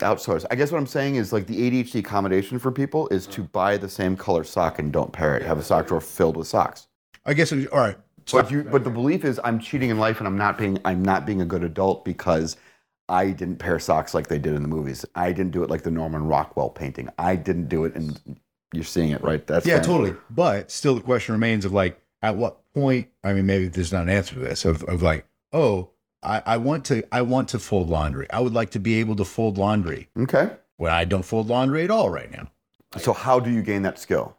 outsource. 0.01 0.45
I 0.51 0.55
guess 0.55 0.71
what 0.73 0.79
I'm 0.79 0.87
saying 0.87 1.17
is 1.17 1.33
like 1.33 1.47
the 1.47 1.59
ADHD 1.71 2.01
accommodation 2.01 2.59
for 2.59 2.71
people 2.73 3.09
is 3.09 3.27
to 3.29 3.43
buy 3.43 3.77
the 3.77 3.89
same 3.89 4.17
color 4.17 4.45
sock 4.45 4.79
and 4.79 4.93
don't 4.93 5.13
pair 5.13 5.37
it. 5.37 5.43
Have 5.43 5.59
a 5.59 5.63
sock 5.63 5.87
drawer 5.89 6.01
filled 6.01 6.37
with 6.37 6.47
socks. 6.47 6.89
I 7.25 7.35
guess, 7.35 7.53
it- 7.53 7.69
all 7.73 7.81
right. 7.81 7.99
But 8.33 8.51
you, 8.51 8.63
but 8.65 8.85
the 8.85 8.91
belief 8.91 9.25
is 9.25 9.41
I'm 9.45 9.59
cheating 9.59 9.91
in 9.91 9.99
life 9.99 10.19
and 10.19 10.27
I'm 10.27 10.37
not 10.37 10.59
being 10.59 10.79
I'm 10.85 11.03
not 11.03 11.27
being 11.27 11.41
a 11.41 11.45
good 11.45 11.63
adult 11.63 12.05
because 12.05 12.57
I 13.09 13.31
didn't 13.31 13.57
pair 13.59 13.79
socks 13.79 14.15
like 14.15 14.27
they 14.27 14.39
did 14.39 14.55
in 14.55 14.63
the 14.63 14.69
movies. 14.69 15.05
I 15.15 15.33
didn't 15.33 15.53
do 15.53 15.63
it 15.63 15.71
like 15.71 15.83
the 15.83 15.91
Norman 15.91 16.27
Rockwell 16.27 16.71
painting. 16.71 17.09
I 17.19 17.37
didn't 17.37 17.69
do 17.69 17.85
it, 17.85 17.95
and 17.95 18.21
you're 18.73 18.85
seeing 18.85 19.11
it 19.11 19.23
right. 19.23 19.47
That's 19.47 19.65
yeah, 19.67 19.79
totally. 19.81 20.15
But 20.31 20.71
still, 20.71 20.97
the 20.97 21.01
question 21.01 21.33
remains 21.35 21.65
of 21.65 21.73
like, 21.73 22.01
at 22.23 22.37
what 22.37 22.59
point? 22.75 23.09
I 23.23 23.33
mean, 23.33 23.47
maybe 23.47 23.69
there's 23.69 23.93
not 23.93 24.03
an 24.03 24.09
answer 24.09 24.35
to 24.35 24.41
this. 24.41 24.65
Of, 24.65 24.83
of 24.85 25.03
like, 25.03 25.25
oh, 25.53 25.91
I, 26.23 26.43
I 26.45 26.57
want 26.57 26.85
to, 26.87 27.05
I 27.13 27.23
want 27.23 27.49
to 27.51 27.61
fold 27.61 27.89
laundry. 27.89 28.27
I 28.31 28.41
would 28.41 28.55
like 28.55 28.71
to 28.71 28.81
be 28.81 28.99
able 28.99 29.15
to 29.17 29.25
fold 29.25 29.57
laundry 29.57 30.09
Okay. 30.19 30.51
when 30.77 30.91
I 30.91 31.05
don't 31.05 31.25
fold 31.25 31.47
laundry 31.47 31.85
at 31.85 31.91
all 31.93 32.11
right 32.11 32.31
now. 32.33 32.51
So 32.99 33.13
how 33.13 33.39
do 33.39 33.51
you 33.51 33.63
gain 33.63 33.83
that 33.83 34.01
skill? 34.01 34.37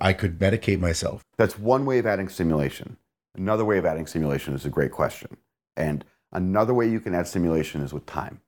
I 0.00 0.12
could 0.12 0.38
medicate 0.38 0.78
myself. 0.78 1.24
That's 1.38 1.58
one 1.58 1.86
way 1.86 1.98
of 1.98 2.06
adding 2.06 2.28
stimulation. 2.28 2.98
Another 3.36 3.64
way 3.64 3.78
of 3.78 3.86
adding 3.86 4.06
stimulation 4.06 4.54
is 4.54 4.64
a 4.64 4.70
great 4.70 4.92
question. 4.92 5.36
And 5.76 6.04
another 6.32 6.74
way 6.74 6.88
you 6.88 7.00
can 7.00 7.14
add 7.14 7.26
stimulation 7.26 7.82
is 7.82 7.92
with 7.92 8.06
time. 8.06 8.40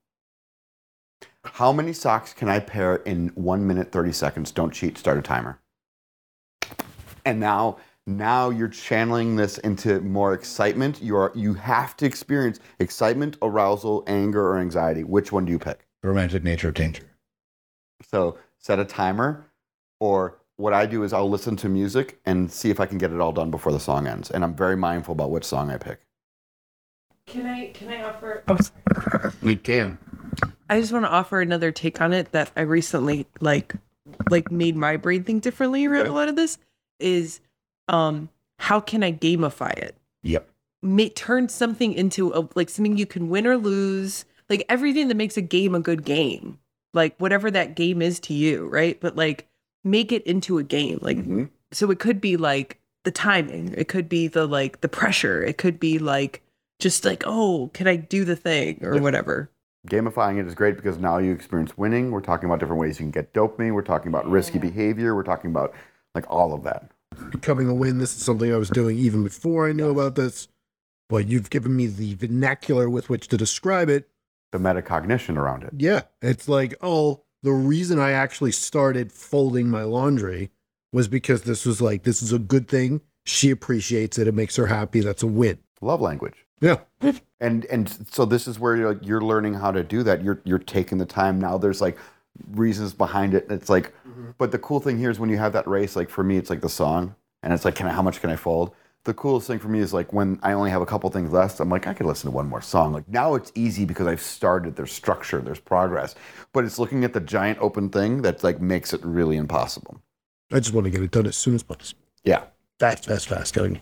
How 1.44 1.72
many 1.72 1.92
socks 1.92 2.32
can 2.32 2.48
I 2.48 2.60
pair 2.60 2.96
in 2.96 3.28
one 3.34 3.66
minute, 3.66 3.90
30 3.92 4.12
seconds? 4.12 4.50
Don't 4.52 4.72
cheat, 4.72 4.96
start 4.98 5.18
a 5.18 5.22
timer. 5.22 5.58
And 7.24 7.38
now, 7.40 7.78
now 8.06 8.50
you're 8.50 8.68
channeling 8.68 9.36
this 9.36 9.58
into 9.58 10.00
more 10.00 10.34
excitement. 10.34 11.00
You're, 11.02 11.32
you 11.34 11.54
have 11.54 11.96
to 11.98 12.06
experience 12.06 12.58
excitement, 12.78 13.36
arousal, 13.42 14.04
anger, 14.06 14.44
or 14.48 14.58
anxiety. 14.58 15.04
Which 15.04 15.32
one 15.32 15.44
do 15.44 15.52
you 15.52 15.58
pick? 15.58 15.86
The 16.02 16.08
romantic 16.08 16.42
nature 16.42 16.68
of 16.68 16.74
danger. 16.74 17.04
So 18.02 18.38
set 18.58 18.80
a 18.80 18.84
timer, 18.84 19.46
or 20.00 20.38
what 20.62 20.72
I 20.72 20.86
do 20.86 21.02
is 21.02 21.12
I'll 21.12 21.28
listen 21.28 21.56
to 21.56 21.68
music 21.68 22.20
and 22.24 22.50
see 22.50 22.70
if 22.70 22.78
I 22.78 22.86
can 22.86 22.96
get 22.96 23.10
it 23.10 23.20
all 23.20 23.32
done 23.32 23.50
before 23.50 23.72
the 23.72 23.80
song 23.80 24.06
ends. 24.06 24.30
And 24.30 24.44
I'm 24.44 24.54
very 24.54 24.76
mindful 24.76 25.10
about 25.10 25.32
which 25.32 25.44
song 25.44 25.70
I 25.72 25.76
pick. 25.76 25.98
Can 27.26 27.46
I 27.46 27.72
can 27.72 27.88
I 27.88 28.02
offer? 28.04 28.44
Oh, 28.46 28.56
sorry. 28.56 29.32
We 29.42 29.56
can. 29.56 29.98
I 30.70 30.80
just 30.80 30.92
want 30.92 31.04
to 31.04 31.10
offer 31.10 31.40
another 31.40 31.72
take 31.72 32.00
on 32.00 32.12
it 32.12 32.30
that 32.30 32.52
I 32.56 32.60
recently 32.60 33.26
like 33.40 33.74
like 34.30 34.52
made 34.52 34.76
my 34.76 34.96
brain 34.96 35.24
think 35.24 35.42
differently 35.42 35.84
around 35.84 36.06
a 36.06 36.12
lot 36.12 36.28
of 36.28 36.36
this 36.36 36.58
is 37.00 37.40
um 37.88 38.28
how 38.58 38.78
can 38.78 39.02
I 39.02 39.12
gamify 39.12 39.72
it? 39.72 39.96
Yep. 40.22 40.48
Make 40.80 41.16
turn 41.16 41.48
something 41.48 41.92
into 41.92 42.32
a 42.34 42.48
like 42.54 42.68
something 42.68 42.96
you 42.96 43.06
can 43.06 43.28
win 43.28 43.48
or 43.48 43.56
lose, 43.56 44.26
like 44.48 44.64
everything 44.68 45.08
that 45.08 45.16
makes 45.16 45.36
a 45.36 45.42
game 45.42 45.74
a 45.74 45.80
good 45.80 46.04
game. 46.04 46.60
Like 46.94 47.16
whatever 47.18 47.50
that 47.50 47.74
game 47.74 48.00
is 48.00 48.20
to 48.20 48.34
you, 48.34 48.68
right? 48.68 49.00
But 49.00 49.16
like 49.16 49.48
make 49.84 50.12
it 50.12 50.22
into 50.24 50.58
a 50.58 50.62
game. 50.62 50.98
Like 51.02 51.18
Mhm. 51.18 51.50
so 51.72 51.90
it 51.90 51.98
could 51.98 52.20
be 52.20 52.36
like 52.36 52.78
the 53.04 53.10
timing, 53.10 53.74
it 53.76 53.88
could 53.88 54.08
be 54.08 54.28
the 54.28 54.46
like 54.46 54.80
the 54.80 54.88
pressure, 54.88 55.42
it 55.42 55.58
could 55.58 55.80
be 55.80 55.98
like 55.98 56.42
just 56.78 57.04
like, 57.04 57.22
oh, 57.26 57.70
can 57.74 57.86
I 57.86 57.96
do 57.96 58.24
the 58.24 58.36
thing 58.36 58.80
or 58.84 59.00
whatever. 59.00 59.50
Gamifying 59.88 60.38
it 60.38 60.46
is 60.46 60.54
great 60.54 60.76
because 60.76 60.98
now 60.98 61.18
you 61.18 61.32
experience 61.32 61.76
winning. 61.76 62.10
We're 62.12 62.20
talking 62.20 62.48
about 62.48 62.60
different 62.60 62.80
ways 62.80 63.00
you 63.00 63.04
can 63.04 63.10
get 63.10 63.32
dopamine. 63.34 63.74
We're 63.74 63.82
talking 63.82 64.08
about 64.08 64.28
risky 64.30 64.58
behavior. 64.60 65.14
We're 65.14 65.22
talking 65.24 65.50
about 65.50 65.74
like 66.14 66.24
all 66.30 66.52
of 66.54 66.62
that. 66.64 66.90
becoming 67.30 67.68
a 67.68 67.74
win. 67.74 67.98
This 67.98 68.16
is 68.16 68.22
something 68.24 68.52
I 68.52 68.56
was 68.56 68.70
doing 68.70 68.96
even 68.96 69.22
before 69.22 69.68
I 69.68 69.72
knew 69.72 69.90
about 69.90 70.14
this. 70.14 70.48
But 71.10 71.28
you've 71.28 71.50
given 71.50 71.76
me 71.76 71.86
the 71.86 72.14
vernacular 72.14 72.88
with 72.88 73.10
which 73.10 73.28
to 73.28 73.36
describe 73.36 73.88
it. 73.90 74.08
the 74.52 74.58
metacognition 74.58 75.36
around 75.36 75.62
it. 75.64 75.72
Yeah. 75.76 76.02
It's 76.20 76.46
like, 76.48 76.74
oh, 76.82 77.22
the 77.42 77.52
reason 77.52 77.98
I 77.98 78.12
actually 78.12 78.52
started 78.52 79.12
folding 79.12 79.68
my 79.68 79.82
laundry 79.82 80.50
was 80.92 81.08
because 81.08 81.42
this 81.42 81.64
was 81.66 81.80
like, 81.80 82.02
this 82.02 82.22
is 82.22 82.32
a 82.32 82.38
good 82.38 82.68
thing. 82.68 83.00
She 83.24 83.50
appreciates 83.50 84.18
it. 84.18 84.28
It 84.28 84.34
makes 84.34 84.56
her 84.56 84.66
happy. 84.66 85.00
That's 85.00 85.22
a 85.22 85.26
win. 85.26 85.58
Love 85.80 86.00
language. 86.00 86.46
Yeah. 86.60 86.78
and 87.40 87.64
and 87.66 88.08
so 88.10 88.24
this 88.24 88.46
is 88.46 88.58
where 88.58 88.76
you're, 88.76 88.98
you're 89.02 89.20
learning 89.20 89.54
how 89.54 89.72
to 89.72 89.82
do 89.82 90.02
that 90.04 90.22
you're 90.22 90.40
you're 90.44 90.60
taking 90.60 90.98
the 90.98 91.04
time 91.04 91.40
now 91.40 91.58
there's 91.58 91.80
like 91.80 91.98
reasons 92.52 92.94
behind 92.94 93.34
it 93.34 93.46
it's 93.50 93.68
like 93.68 93.92
mm-hmm. 94.08 94.30
but 94.38 94.52
the 94.52 94.58
cool 94.58 94.80
thing 94.80 94.96
here 94.96 95.10
is 95.10 95.18
when 95.18 95.28
you 95.28 95.36
have 95.36 95.52
that 95.52 95.66
race 95.66 95.96
like 95.96 96.08
for 96.08 96.22
me 96.22 96.36
it's 96.36 96.48
like 96.48 96.60
the 96.60 96.68
song 96.68 97.14
and 97.42 97.52
it's 97.52 97.64
like 97.64 97.74
can 97.74 97.88
I, 97.88 97.92
how 97.92 98.00
much 98.00 98.20
can 98.20 98.30
i 98.30 98.36
fold 98.36 98.74
the 99.04 99.14
coolest 99.14 99.46
thing 99.46 99.58
for 99.58 99.68
me 99.68 99.80
is 99.80 99.92
like 99.92 100.12
when 100.12 100.38
i 100.42 100.52
only 100.52 100.70
have 100.70 100.82
a 100.82 100.86
couple 100.86 101.08
things 101.10 101.32
left 101.32 101.60
i'm 101.60 101.68
like 101.68 101.86
i 101.86 101.94
could 101.94 102.06
listen 102.06 102.30
to 102.30 102.34
one 102.34 102.48
more 102.48 102.62
song 102.62 102.92
like 102.92 103.08
now 103.08 103.34
it's 103.34 103.52
easy 103.54 103.84
because 103.84 104.06
i've 104.06 104.20
started 104.20 104.76
there's 104.76 104.92
structure 104.92 105.40
there's 105.40 105.60
progress 105.60 106.14
but 106.52 106.64
it's 106.64 106.78
looking 106.78 107.04
at 107.04 107.12
the 107.12 107.20
giant 107.20 107.58
open 107.60 107.88
thing 107.88 108.22
that 108.22 108.42
like 108.44 108.60
makes 108.60 108.92
it 108.92 109.04
really 109.04 109.36
impossible 109.36 110.00
I 110.54 110.60
just 110.60 110.74
want 110.74 110.84
to 110.84 110.90
get 110.90 111.00
it 111.00 111.10
done 111.10 111.26
as 111.26 111.34
soon 111.36 111.54
as 111.54 111.62
possible. 111.62 111.98
yeah 112.24 112.44
Fast, 112.82 113.04
fast, 113.04 113.28
fast. 113.28 113.54
Getting 113.54 113.80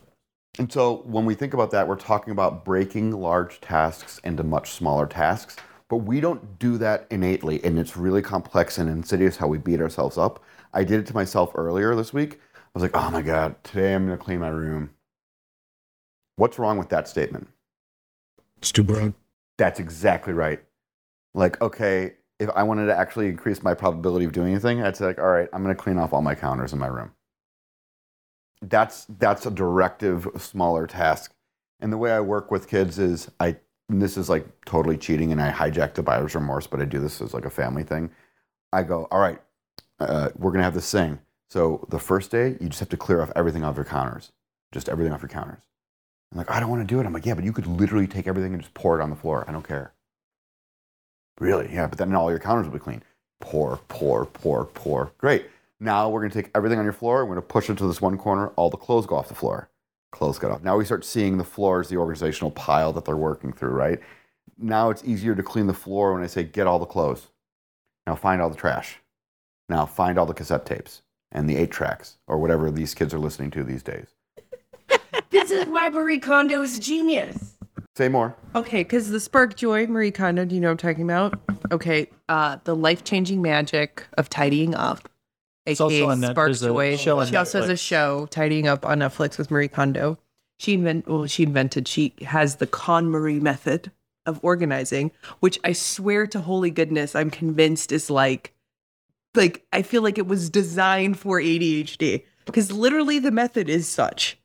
And 0.58 0.70
so 0.70 1.02
when 1.06 1.24
we 1.24 1.34
think 1.34 1.54
about 1.54 1.70
that, 1.70 1.88
we're 1.88 1.96
talking 1.96 2.32
about 2.32 2.66
breaking 2.66 3.12
large 3.12 3.58
tasks 3.62 4.20
into 4.24 4.44
much 4.44 4.72
smaller 4.72 5.06
tasks. 5.06 5.56
But 5.88 5.98
we 5.98 6.20
don't 6.20 6.58
do 6.58 6.76
that 6.76 7.06
innately, 7.10 7.64
and 7.64 7.78
it's 7.78 7.96
really 7.96 8.20
complex 8.20 8.76
and 8.76 8.90
insidious 8.90 9.38
how 9.38 9.46
we 9.48 9.56
beat 9.56 9.80
ourselves 9.80 10.18
up. 10.18 10.44
I 10.74 10.84
did 10.84 11.00
it 11.00 11.06
to 11.06 11.14
myself 11.14 11.52
earlier 11.54 11.94
this 11.94 12.12
week. 12.12 12.40
I 12.54 12.58
was 12.74 12.82
like, 12.82 12.94
oh 12.94 13.10
my 13.10 13.22
God, 13.22 13.56
today 13.64 13.94
I'm 13.94 14.04
going 14.06 14.18
to 14.18 14.22
clean 14.22 14.40
my 14.40 14.48
room. 14.48 14.90
What's 16.36 16.58
wrong 16.58 16.78
with 16.78 16.88
that 16.90 17.08
statement? 17.08 17.48
It's 18.58 18.72
too 18.72 18.82
broad. 18.82 19.14
That's 19.58 19.80
exactly 19.80 20.32
right. 20.32 20.62
Like, 21.34 21.60
okay, 21.60 22.14
if 22.38 22.48
I 22.50 22.62
wanted 22.62 22.86
to 22.86 22.96
actually 22.96 23.28
increase 23.28 23.62
my 23.62 23.74
probability 23.74 24.24
of 24.24 24.32
doing 24.32 24.52
anything, 24.52 24.82
I'd 24.82 24.96
say, 24.96 25.04
like, 25.04 25.18
all 25.18 25.28
right, 25.28 25.48
I'm 25.52 25.62
going 25.62 25.74
to 25.74 25.80
clean 25.80 25.98
off 25.98 26.12
all 26.12 26.22
my 26.22 26.34
counters 26.34 26.72
in 26.72 26.78
my 26.78 26.86
room. 26.86 27.12
That's 28.62 29.06
that's 29.18 29.46
a 29.46 29.50
directive, 29.50 30.28
smaller 30.36 30.86
task. 30.86 31.32
And 31.80 31.92
the 31.92 31.96
way 31.96 32.12
I 32.12 32.20
work 32.20 32.50
with 32.50 32.68
kids 32.68 32.98
is 32.98 33.30
I. 33.40 33.56
And 33.88 34.00
this 34.00 34.16
is 34.16 34.28
like 34.28 34.46
totally 34.66 34.96
cheating, 34.96 35.32
and 35.32 35.42
I 35.42 35.50
hijack 35.50 35.94
the 35.94 36.02
buyer's 36.02 36.36
remorse, 36.36 36.68
but 36.68 36.80
I 36.80 36.84
do 36.84 37.00
this 37.00 37.20
as 37.20 37.34
like 37.34 37.44
a 37.44 37.50
family 37.50 37.82
thing. 37.82 38.12
I 38.72 38.84
go, 38.84 39.08
all 39.10 39.18
right, 39.18 39.40
uh, 39.98 40.28
we're 40.36 40.52
gonna 40.52 40.62
have 40.62 40.74
this 40.74 40.92
thing. 40.92 41.18
So 41.48 41.84
the 41.90 41.98
first 41.98 42.30
day, 42.30 42.56
you 42.60 42.68
just 42.68 42.78
have 42.78 42.88
to 42.90 42.96
clear 42.96 43.20
off 43.20 43.32
everything 43.34 43.64
off 43.64 43.74
your 43.74 43.84
counters, 43.84 44.30
just 44.70 44.88
everything 44.88 45.12
off 45.12 45.22
your 45.22 45.28
counters. 45.28 45.62
I'm 46.32 46.38
like, 46.38 46.50
I 46.50 46.60
don't 46.60 46.70
want 46.70 46.86
to 46.86 46.94
do 46.94 47.00
it. 47.00 47.06
I'm 47.06 47.12
like, 47.12 47.26
yeah, 47.26 47.34
but 47.34 47.44
you 47.44 47.52
could 47.52 47.66
literally 47.66 48.06
take 48.06 48.26
everything 48.26 48.52
and 48.52 48.62
just 48.62 48.74
pour 48.74 48.98
it 48.98 49.02
on 49.02 49.10
the 49.10 49.16
floor. 49.16 49.44
I 49.48 49.52
don't 49.52 49.66
care. 49.66 49.92
Really? 51.38 51.72
Yeah, 51.72 51.86
but 51.86 51.98
then 51.98 52.14
all 52.14 52.30
your 52.30 52.38
counters 52.38 52.66
will 52.66 52.74
be 52.74 52.78
clean. 52.78 53.02
Pour, 53.40 53.80
pour, 53.88 54.26
pour, 54.26 54.66
pour. 54.66 55.12
Great. 55.18 55.46
Now 55.80 56.08
we're 56.08 56.20
going 56.20 56.30
to 56.30 56.42
take 56.42 56.50
everything 56.54 56.78
on 56.78 56.84
your 56.84 56.92
floor. 56.92 57.24
We're 57.24 57.34
going 57.34 57.46
to 57.46 57.52
push 57.52 57.70
it 57.70 57.78
to 57.78 57.86
this 57.86 58.00
one 58.00 58.18
corner. 58.18 58.48
All 58.48 58.70
the 58.70 58.76
clothes 58.76 59.06
go 59.06 59.16
off 59.16 59.28
the 59.28 59.34
floor. 59.34 59.70
Clothes 60.12 60.38
get 60.38 60.50
off. 60.50 60.62
Now 60.62 60.76
we 60.76 60.84
start 60.84 61.04
seeing 61.04 61.38
the 61.38 61.44
floor 61.44 61.80
as 61.80 61.88
the 61.88 61.96
organizational 61.96 62.50
pile 62.50 62.92
that 62.92 63.04
they're 63.06 63.16
working 63.16 63.52
through, 63.52 63.70
right? 63.70 64.00
Now 64.58 64.90
it's 64.90 65.04
easier 65.04 65.34
to 65.34 65.42
clean 65.42 65.66
the 65.66 65.72
floor 65.72 66.12
when 66.12 66.22
I 66.22 66.26
say 66.26 66.44
get 66.44 66.66
all 66.66 66.78
the 66.78 66.84
clothes. 66.84 67.28
Now 68.06 68.14
find 68.14 68.42
all 68.42 68.50
the 68.50 68.56
trash. 68.56 68.98
Now 69.68 69.86
find 69.86 70.18
all 70.18 70.26
the 70.26 70.34
cassette 70.34 70.66
tapes 70.66 71.02
and 71.32 71.48
the 71.48 71.56
eight 71.56 71.70
tracks 71.70 72.18
or 72.26 72.38
whatever 72.38 72.70
these 72.70 72.94
kids 72.94 73.14
are 73.14 73.18
listening 73.18 73.50
to 73.52 73.64
these 73.64 73.82
days. 73.82 74.08
This 75.30 75.50
is 75.50 75.66
why 75.66 75.88
Marie 75.88 76.18
Kondo's 76.20 76.78
genius. 76.78 77.56
Say 77.96 78.08
more. 78.08 78.34
Okay, 78.54 78.82
because 78.82 79.10
the 79.10 79.20
Spark 79.20 79.56
Joy, 79.56 79.86
Marie 79.86 80.10
Kondo, 80.10 80.44
do 80.44 80.54
you 80.54 80.60
know 80.60 80.68
what 80.68 80.72
I'm 80.84 80.90
talking 80.90 81.04
about? 81.04 81.38
Okay, 81.72 82.08
uh, 82.28 82.58
the 82.64 82.74
life 82.74 83.04
changing 83.04 83.42
magic 83.42 84.06
of 84.18 84.28
tidying 84.28 84.74
up. 84.74 85.08
It's 85.66 85.80
also 85.80 86.08
on 86.08 86.20
Net- 86.20 86.32
Spark 86.32 86.48
there's 86.48 86.62
a 86.62 86.68
Joy. 86.68 86.96
show 86.96 87.20
on 87.20 87.26
she 87.28 87.36
also 87.36 87.60
has 87.60 87.68
a 87.68 87.74
Netflix. 87.74 87.78
show, 87.86 88.26
Tidying 88.30 88.66
Up 88.66 88.84
on 88.86 88.98
Netflix 89.00 89.38
with 89.38 89.50
Marie 89.50 89.68
Kondo. 89.68 90.18
She 90.58 90.74
invent 90.74 91.06
well, 91.06 91.26
she 91.26 91.44
invented, 91.44 91.86
she 91.86 92.14
has 92.22 92.56
the 92.56 92.66
KonMari 92.66 93.40
method 93.40 93.92
of 94.26 94.40
organizing, 94.42 95.10
which 95.40 95.58
I 95.64 95.72
swear 95.72 96.26
to 96.28 96.40
holy 96.40 96.70
goodness, 96.70 97.14
I'm 97.14 97.30
convinced 97.30 97.92
is 97.92 98.10
like 98.10 98.52
like 99.34 99.64
I 99.72 99.82
feel 99.82 100.02
like 100.02 100.18
it 100.18 100.26
was 100.26 100.50
designed 100.50 101.18
for 101.18 101.40
ADHD. 101.40 102.24
Because 102.46 102.72
literally 102.72 103.18
the 103.20 103.30
method 103.30 103.68
is 103.68 103.86
such. 103.86 104.38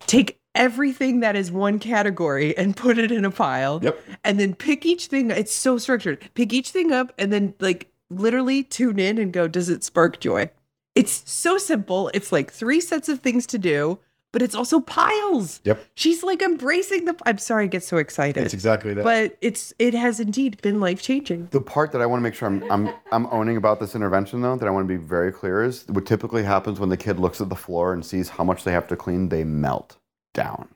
Take 0.00 0.38
everything 0.54 1.20
that 1.20 1.36
is 1.36 1.52
one 1.52 1.78
category 1.78 2.56
and 2.56 2.76
put 2.76 2.98
it 2.98 3.12
in 3.12 3.24
a 3.24 3.30
pile. 3.30 3.80
Yep. 3.82 4.00
And 4.24 4.40
then 4.40 4.54
pick 4.54 4.86
each 4.86 5.06
thing. 5.06 5.30
It's 5.30 5.54
so 5.54 5.78
structured. 5.78 6.30
Pick 6.34 6.52
each 6.52 6.70
thing 6.70 6.92
up 6.92 7.12
and 7.18 7.32
then 7.32 7.54
like 7.60 7.90
literally 8.10 8.62
tune 8.62 8.98
in 8.98 9.18
and 9.18 9.32
go, 9.32 9.48
does 9.48 9.68
it 9.68 9.84
spark 9.84 10.20
joy? 10.20 10.50
It's 10.94 11.30
so 11.30 11.58
simple. 11.58 12.10
It's 12.14 12.32
like 12.32 12.50
three 12.50 12.80
sets 12.80 13.08
of 13.08 13.20
things 13.20 13.46
to 13.48 13.58
do, 13.58 13.98
but 14.36 14.42
it's 14.42 14.54
also 14.54 14.80
piles. 14.80 15.60
Yep. 15.64 15.82
She's 15.94 16.22
like 16.22 16.42
embracing 16.42 17.06
the 17.06 17.16
I'm 17.24 17.38
sorry 17.38 17.64
I 17.64 17.66
get 17.68 17.82
so 17.82 17.96
excited. 17.96 18.44
It's 18.44 18.52
exactly 18.52 18.92
that. 18.92 19.02
but 19.02 19.38
it's 19.40 19.72
it 19.78 19.94
has 19.94 20.20
indeed 20.20 20.60
been 20.60 20.78
life 20.78 21.00
changing. 21.00 21.48
The 21.52 21.60
part 21.62 21.90
that 21.92 22.02
I 22.02 22.06
want 22.06 22.20
to 22.20 22.22
make 22.22 22.34
sure 22.34 22.46
I'm, 22.46 22.70
I'm, 22.70 22.92
I'm 23.12 23.26
owning 23.28 23.56
about 23.56 23.80
this 23.80 23.94
intervention, 23.94 24.42
though, 24.42 24.54
that 24.56 24.68
I 24.68 24.70
want 24.70 24.86
to 24.86 24.94
be 24.94 25.02
very 25.02 25.32
clear 25.32 25.64
is 25.64 25.86
what 25.88 26.04
typically 26.04 26.42
happens 26.42 26.78
when 26.78 26.90
the 26.90 26.98
kid 26.98 27.18
looks 27.18 27.40
at 27.40 27.48
the 27.48 27.56
floor 27.56 27.94
and 27.94 28.04
sees 28.04 28.28
how 28.28 28.44
much 28.44 28.64
they 28.64 28.72
have 28.72 28.86
to 28.88 28.94
clean, 28.94 29.30
they 29.30 29.42
melt 29.42 29.96
down. 30.34 30.68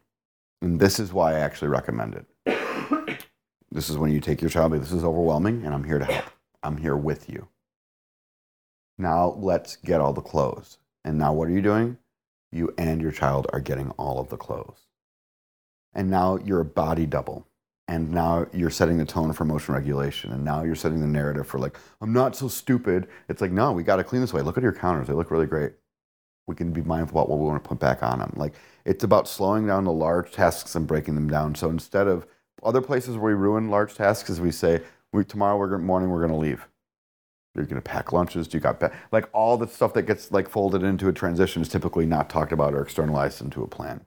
And 0.62 0.80
this 0.80 0.98
is 0.98 1.12
why 1.12 1.34
I 1.34 1.40
actually 1.40 1.68
recommend 1.68 2.14
it. 2.14 3.18
this 3.70 3.90
is 3.90 3.98
when 3.98 4.10
you 4.10 4.20
take 4.20 4.40
your 4.40 4.48
child, 4.48 4.72
this 4.72 4.90
is 4.90 5.04
overwhelming, 5.04 5.66
and 5.66 5.74
I'm 5.74 5.84
here 5.84 5.98
to 5.98 6.06
help. 6.06 6.24
I'm 6.62 6.78
here 6.78 6.96
with 6.96 7.28
you. 7.28 7.46
Now 8.96 9.34
let's 9.38 9.76
get 9.76 10.00
all 10.00 10.14
the 10.14 10.22
clothes. 10.22 10.78
And 11.04 11.18
now 11.18 11.34
what 11.34 11.48
are 11.48 11.52
you 11.52 11.60
doing? 11.60 11.98
You 12.52 12.74
and 12.76 13.00
your 13.00 13.12
child 13.12 13.46
are 13.52 13.60
getting 13.60 13.90
all 13.92 14.18
of 14.18 14.28
the 14.28 14.36
clothes. 14.36 14.86
And 15.94 16.10
now 16.10 16.36
you're 16.36 16.60
a 16.60 16.64
body 16.64 17.06
double. 17.06 17.46
And 17.88 18.12
now 18.12 18.46
you're 18.52 18.70
setting 18.70 18.98
the 18.98 19.04
tone 19.04 19.32
for 19.32 19.44
emotion 19.44 19.74
regulation. 19.74 20.32
And 20.32 20.44
now 20.44 20.62
you're 20.62 20.76
setting 20.76 21.00
the 21.00 21.06
narrative 21.06 21.46
for 21.46 21.58
like 21.58 21.76
i'm 22.00 22.12
not 22.12 22.36
so 22.36 22.48
stupid. 22.48 23.08
It's 23.28 23.40
like 23.40 23.52
no 23.52 23.72
we 23.72 23.82
got 23.82 23.96
to 23.96 24.04
clean 24.04 24.20
this 24.20 24.32
way. 24.32 24.42
Look 24.42 24.56
at 24.56 24.62
your 24.62 24.72
counters. 24.72 25.08
They 25.08 25.14
look 25.14 25.30
really 25.30 25.46
great. 25.46 25.72
We 26.46 26.54
can 26.54 26.72
be 26.72 26.82
mindful 26.82 27.18
about 27.18 27.28
what 27.28 27.38
we 27.38 27.46
want 27.46 27.62
to 27.62 27.68
put 27.68 27.78
back 27.78 28.02
on 28.02 28.18
them 28.20 28.32
like 28.36 28.54
it's 28.84 29.04
about 29.04 29.28
slowing 29.28 29.66
down 29.66 29.84
the 29.84 29.92
large 29.92 30.32
tasks 30.32 30.74
and 30.74 30.86
breaking 30.86 31.14
them 31.14 31.28
down. 31.28 31.54
So 31.54 31.68
instead 31.68 32.06
of 32.06 32.26
other 32.62 32.80
places 32.80 33.16
where 33.16 33.34
we 33.34 33.40
ruin 33.40 33.70
large 33.70 33.94
tasks 33.94 34.30
is 34.30 34.40
we 34.40 34.50
say 34.50 34.82
we, 35.12 35.24
tomorrow 35.24 35.78
morning 35.78 36.10
we're 36.10 36.26
going 36.26 36.32
to 36.32 36.36
leave 36.36 36.66
you're 37.54 37.64
going 37.64 37.76
to 37.76 37.80
pack 37.80 38.12
lunches 38.12 38.46
do 38.46 38.56
you 38.56 38.60
got 38.60 38.78
pa-? 38.78 38.90
like 39.10 39.28
all 39.32 39.56
the 39.56 39.66
stuff 39.66 39.92
that 39.94 40.02
gets 40.02 40.30
like 40.30 40.48
folded 40.48 40.82
into 40.82 41.08
a 41.08 41.12
transition 41.12 41.62
is 41.62 41.68
typically 41.68 42.06
not 42.06 42.30
talked 42.30 42.52
about 42.52 42.74
or 42.74 42.82
externalized 42.82 43.40
into 43.40 43.62
a 43.62 43.68
plan. 43.68 44.04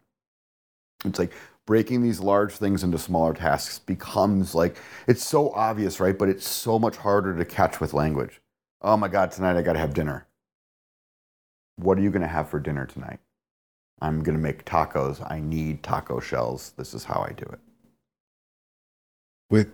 It's 1.05 1.19
like 1.19 1.33
breaking 1.65 2.01
these 2.01 2.19
large 2.19 2.53
things 2.53 2.83
into 2.83 2.97
smaller 2.97 3.33
tasks 3.33 3.79
becomes 3.79 4.55
like 4.55 4.77
it's 5.07 5.23
so 5.23 5.51
obvious 5.51 5.99
right? 5.99 6.17
But 6.17 6.29
it's 6.29 6.47
so 6.47 6.79
much 6.79 6.97
harder 6.97 7.35
to 7.35 7.45
catch 7.45 7.79
with 7.79 7.93
language. 7.93 8.41
Oh 8.81 8.97
my 8.97 9.07
god 9.07 9.31
tonight 9.31 9.57
i 9.57 9.61
got 9.61 9.73
to 9.73 9.79
have 9.79 9.93
dinner. 9.93 10.27
What 11.75 11.97
are 11.97 12.01
you 12.01 12.11
going 12.11 12.21
to 12.21 12.27
have 12.27 12.49
for 12.49 12.59
dinner 12.59 12.85
tonight? 12.85 13.19
I'm 13.99 14.21
going 14.21 14.37
to 14.37 14.41
make 14.41 14.65
tacos. 14.65 15.25
I 15.31 15.39
need 15.39 15.81
taco 15.83 16.19
shells. 16.19 16.73
This 16.77 16.93
is 16.93 17.03
how 17.03 17.25
i 17.27 17.33
do 17.33 17.45
it. 17.45 17.59
With 19.49 19.71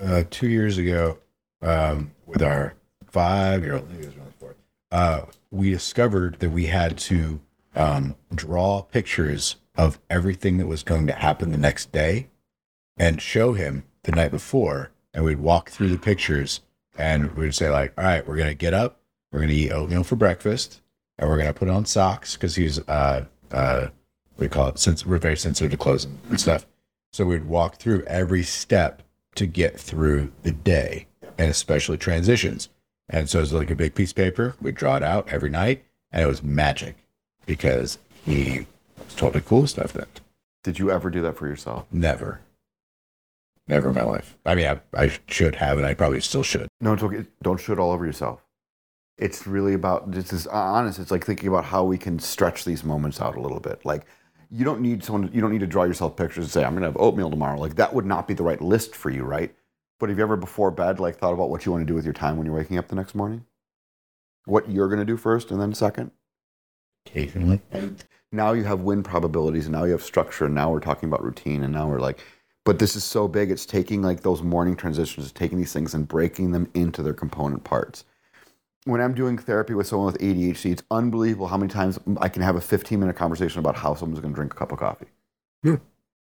uh, 0.00 0.24
two 0.30 0.48
years 0.48 0.78
ago, 0.78 1.18
um, 1.62 2.12
with 2.26 2.42
our 2.42 2.74
five 3.06 3.64
year 3.64 3.74
old, 3.74 3.88
uh, 4.90 5.22
we 5.50 5.70
discovered 5.70 6.38
that 6.40 6.50
we 6.50 6.66
had 6.66 6.96
to 6.96 7.40
um, 7.74 8.14
draw 8.34 8.82
pictures 8.82 9.56
of 9.76 9.98
everything 10.08 10.58
that 10.58 10.66
was 10.66 10.82
going 10.82 11.06
to 11.06 11.12
happen 11.12 11.50
the 11.50 11.58
next 11.58 11.92
day 11.92 12.28
and 12.96 13.20
show 13.20 13.52
him 13.52 13.84
the 14.04 14.12
night 14.12 14.30
before. 14.30 14.90
And 15.12 15.24
we'd 15.24 15.40
walk 15.40 15.70
through 15.70 15.88
the 15.88 15.98
pictures 15.98 16.60
and 16.96 17.34
we'd 17.36 17.54
say, 17.54 17.68
like, 17.70 17.92
all 17.98 18.04
right, 18.04 18.26
we're 18.26 18.36
going 18.36 18.48
to 18.48 18.54
get 18.54 18.72
up, 18.72 19.00
we're 19.32 19.40
going 19.40 19.50
to 19.50 19.54
eat 19.54 19.70
oatmeal 19.70 20.02
for 20.02 20.16
breakfast, 20.16 20.80
and 21.18 21.28
we're 21.28 21.36
going 21.36 21.48
to 21.48 21.58
put 21.58 21.68
on 21.68 21.84
socks 21.84 22.34
because 22.34 22.54
he's, 22.54 22.78
uh, 22.88 23.24
uh, 23.50 23.80
what 23.80 24.38
do 24.38 24.44
you 24.44 24.48
call 24.48 24.68
it? 24.68 24.78
Since 24.78 25.04
we're 25.04 25.18
very 25.18 25.36
sensitive 25.36 25.70
to 25.72 25.76
clothes 25.76 26.04
and 26.04 26.40
stuff. 26.40 26.66
So 27.12 27.24
we'd 27.26 27.46
walk 27.46 27.76
through 27.76 28.02
every 28.04 28.42
step 28.42 29.02
to 29.34 29.46
get 29.46 29.78
through 29.78 30.32
the 30.42 30.52
day 30.52 31.06
and 31.38 31.50
especially 31.50 31.98
transitions. 31.98 32.68
And 33.08 33.28
so 33.28 33.40
it's 33.40 33.52
like 33.52 33.70
a 33.70 33.74
big 33.76 33.94
piece 33.94 34.10
of 34.10 34.16
paper. 34.16 34.56
We'd 34.60 34.74
draw 34.74 34.96
it 34.96 35.02
out 35.02 35.28
every 35.28 35.50
night 35.50 35.84
and 36.10 36.22
it 36.22 36.26
was 36.26 36.42
magic 36.42 36.96
because 37.46 37.98
he 38.24 38.66
was 38.98 39.14
totally 39.14 39.42
cool 39.46 39.66
stuff 39.66 39.92
then. 39.92 40.06
did 40.64 40.78
you 40.78 40.90
ever 40.90 41.10
do 41.10 41.20
that 41.22 41.36
for 41.36 41.46
yourself 41.46 41.86
Never. 41.92 42.40
Never 43.68 43.88
in 43.88 43.94
my 43.96 44.02
life. 44.02 44.36
I 44.46 44.54
mean, 44.54 44.66
I, 44.68 44.80
I 44.96 45.18
should 45.26 45.56
have, 45.56 45.76
and 45.78 45.86
I 45.86 45.94
probably 45.94 46.20
still 46.20 46.42
should. 46.44 46.68
no 46.80 46.92
it's 46.94 47.02
okay 47.02 47.24
don't 47.42 47.60
shoot 47.60 47.78
all 47.78 47.90
over 47.92 48.04
yourself 48.06 48.42
it's 49.18 49.46
really 49.46 49.74
about 49.74 50.10
this 50.12 50.32
is 50.32 50.46
uh, 50.46 50.50
honest 50.52 50.98
it's 50.98 51.10
like 51.10 51.24
thinking 51.24 51.48
about 51.48 51.64
how 51.64 51.82
we 51.84 51.96
can 51.98 52.18
stretch 52.18 52.64
these 52.64 52.84
moments 52.84 53.20
out 53.20 53.36
a 53.36 53.40
little 53.40 53.60
bit 53.60 53.84
like 53.84 54.04
you 54.50 54.64
don't 54.64 54.80
need 54.80 55.02
someone 55.02 55.30
you 55.32 55.40
don't 55.40 55.50
need 55.50 55.60
to 55.60 55.66
draw 55.66 55.84
yourself 55.84 56.16
pictures 56.16 56.44
and 56.44 56.50
say 56.52 56.64
i'm 56.64 56.72
going 56.72 56.82
to 56.82 56.88
have 56.88 56.96
oatmeal 56.98 57.30
tomorrow 57.30 57.58
like 57.58 57.76
that 57.76 57.92
would 57.94 58.04
not 58.04 58.28
be 58.28 58.34
the 58.34 58.42
right 58.42 58.60
list 58.60 58.94
for 58.94 59.08
you 59.10 59.22
right 59.24 59.54
But 59.98 60.08
have 60.10 60.18
you 60.18 60.24
ever 60.24 60.36
before 60.36 60.70
bed 60.70 61.00
like 61.00 61.16
thought 61.16 61.32
about 61.32 61.50
what 61.50 61.64
you 61.64 61.72
want 61.72 61.82
to 61.82 61.86
do 61.86 61.94
with 61.94 62.04
your 62.04 62.14
time 62.14 62.36
when 62.36 62.46
you're 62.46 62.54
waking 62.54 62.78
up 62.78 62.88
the 62.88 62.96
next 62.96 63.14
morning? 63.14 63.44
What 64.44 64.70
you're 64.70 64.88
going 64.88 65.00
to 65.00 65.04
do 65.04 65.16
first 65.16 65.50
and 65.50 65.60
then 65.60 65.74
second? 65.74 66.10
Occasionally. 67.06 67.60
And 67.70 68.04
now 68.32 68.52
you 68.52 68.64
have 68.64 68.80
win 68.80 69.02
probabilities 69.02 69.66
and 69.66 69.72
now 69.72 69.84
you 69.84 69.92
have 69.92 70.02
structure 70.02 70.46
and 70.46 70.54
now 70.54 70.70
we're 70.70 70.80
talking 70.80 71.08
about 71.08 71.24
routine 71.24 71.62
and 71.62 71.72
now 71.72 71.88
we're 71.88 72.00
like 72.00 72.20
but 72.64 72.78
this 72.80 72.96
is 72.96 73.04
so 73.04 73.28
big 73.28 73.50
it's 73.50 73.64
taking 73.64 74.02
like 74.02 74.20
those 74.20 74.42
morning 74.42 74.76
transitions 74.76 75.30
taking 75.32 75.58
these 75.58 75.72
things 75.72 75.94
and 75.94 76.08
breaking 76.08 76.50
them 76.50 76.68
into 76.74 77.02
their 77.02 77.14
component 77.14 77.64
parts 77.64 78.04
when 78.84 79.00
i'm 79.00 79.14
doing 79.14 79.38
therapy 79.38 79.74
with 79.74 79.86
someone 79.86 80.12
with 80.12 80.20
adhd 80.20 80.70
it's 80.70 80.82
unbelievable 80.90 81.46
how 81.46 81.56
many 81.56 81.72
times 81.72 81.98
i 82.20 82.28
can 82.28 82.42
have 82.42 82.56
a 82.56 82.60
15 82.60 82.98
minute 82.98 83.16
conversation 83.16 83.60
about 83.60 83.76
how 83.76 83.94
someone's 83.94 84.20
going 84.20 84.34
to 84.34 84.36
drink 84.36 84.52
a 84.52 84.56
cup 84.56 84.72
of 84.72 84.78
coffee 84.78 85.06
Yeah. 85.62 85.76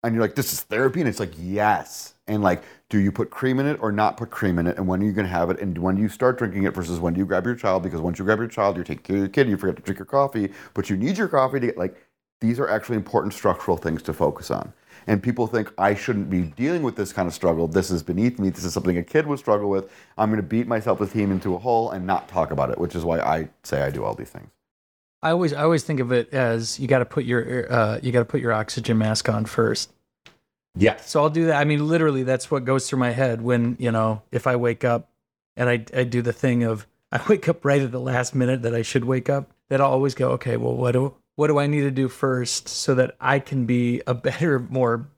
And 0.02 0.14
you're 0.14 0.22
like 0.22 0.34
this 0.34 0.52
is 0.52 0.60
therapy 0.62 1.00
and 1.00 1.08
it's 1.08 1.20
like 1.20 1.32
yes. 1.38 2.14
And 2.26 2.42
like 2.42 2.62
do 2.88 2.98
you 2.98 3.10
put 3.12 3.30
cream 3.30 3.58
in 3.58 3.66
it 3.66 3.78
or 3.80 3.92
not 3.92 4.16
put 4.16 4.30
cream 4.30 4.58
in 4.58 4.66
it 4.66 4.76
and 4.76 4.86
when 4.86 5.02
are 5.02 5.04
you 5.04 5.12
going 5.12 5.26
to 5.26 5.32
have 5.32 5.50
it 5.50 5.60
and 5.60 5.76
when 5.78 5.96
do 5.96 6.02
you 6.02 6.08
start 6.08 6.38
drinking 6.38 6.64
it 6.64 6.74
versus 6.74 6.98
when 7.00 7.14
do 7.14 7.18
you 7.18 7.26
grab 7.26 7.44
your 7.44 7.54
child? 7.54 7.82
Because 7.82 8.00
once 8.00 8.18
you 8.18 8.24
grab 8.24 8.38
your 8.38 8.48
child 8.48 8.76
you're 8.76 8.84
taking 8.84 9.02
care 9.02 9.16
of 9.16 9.20
your 9.20 9.28
kid 9.28 9.48
you 9.48 9.56
forget 9.56 9.76
to 9.76 9.82
drink 9.82 9.98
your 9.98 10.06
coffee 10.06 10.52
but 10.74 10.88
you 10.88 10.96
need 10.96 11.18
your 11.18 11.28
coffee 11.28 11.60
to 11.60 11.66
get 11.66 11.78
like 11.78 11.96
these 12.40 12.58
are 12.58 12.68
actually 12.68 12.96
important 12.96 13.34
structural 13.34 13.76
things 13.76 14.02
to 14.02 14.12
focus 14.12 14.50
on. 14.50 14.72
And 15.06 15.22
people 15.22 15.46
think 15.46 15.72
i 15.78 15.94
shouldn't 15.94 16.30
be 16.30 16.42
dealing 16.42 16.82
with 16.82 16.96
this 16.96 17.12
kind 17.12 17.26
of 17.26 17.34
struggle. 17.34 17.66
This 17.68 17.90
is 17.90 18.02
beneath 18.02 18.38
me. 18.38 18.50
This 18.50 18.64
is 18.64 18.72
something 18.72 18.96
a 18.98 19.02
kid 19.02 19.26
would 19.26 19.38
struggle 19.38 19.68
with. 19.68 19.90
I'm 20.16 20.30
going 20.30 20.40
to 20.40 20.46
beat 20.46 20.66
my 20.66 20.80
self-esteem 20.80 21.32
into 21.32 21.54
a 21.54 21.58
hole 21.58 21.90
and 21.90 22.06
not 22.06 22.28
talk 22.28 22.50
about 22.50 22.70
it 22.70 22.78
which 22.78 22.94
is 22.94 23.04
why 23.04 23.20
i 23.20 23.48
say 23.62 23.82
i 23.82 23.90
do 23.90 24.04
all 24.04 24.14
these 24.14 24.30
things 24.30 24.50
I 25.22 25.30
always 25.30 25.52
I 25.52 25.62
always 25.62 25.82
think 25.82 26.00
of 26.00 26.12
it 26.12 26.32
as 26.32 26.80
you 26.80 26.86
got 26.86 27.00
to 27.00 27.04
put 27.04 27.24
your 27.24 27.70
uh, 27.72 28.00
you 28.02 28.12
got 28.12 28.20
to 28.20 28.24
put 28.24 28.40
your 28.40 28.52
oxygen 28.52 28.98
mask 28.98 29.28
on 29.28 29.44
first. 29.44 29.92
Yeah. 30.76 30.96
So 30.98 31.20
I'll 31.20 31.30
do 31.30 31.46
that. 31.46 31.60
I 31.60 31.64
mean, 31.64 31.86
literally, 31.86 32.22
that's 32.22 32.50
what 32.50 32.64
goes 32.64 32.88
through 32.88 33.00
my 33.00 33.10
head 33.10 33.42
when 33.42 33.76
you 33.78 33.90
know 33.90 34.22
if 34.32 34.46
I 34.46 34.56
wake 34.56 34.84
up 34.84 35.10
and 35.56 35.68
I 35.68 35.84
I 35.94 36.04
do 36.04 36.22
the 36.22 36.32
thing 36.32 36.62
of 36.62 36.86
I 37.12 37.20
wake 37.28 37.48
up 37.48 37.64
right 37.64 37.82
at 37.82 37.92
the 37.92 38.00
last 38.00 38.34
minute 38.34 38.62
that 38.62 38.74
I 38.74 38.82
should 38.82 39.04
wake 39.04 39.28
up. 39.28 39.50
That 39.68 39.80
I'll 39.80 39.92
always 39.92 40.14
go, 40.14 40.30
okay, 40.32 40.56
well, 40.56 40.74
what 40.74 40.92
do 40.92 41.14
what 41.36 41.48
do 41.48 41.58
I 41.58 41.66
need 41.66 41.82
to 41.82 41.90
do 41.90 42.08
first 42.08 42.68
so 42.68 42.94
that 42.96 43.16
I 43.20 43.38
can 43.38 43.66
be 43.66 44.02
a 44.06 44.14
better, 44.14 44.58
more 44.58 45.08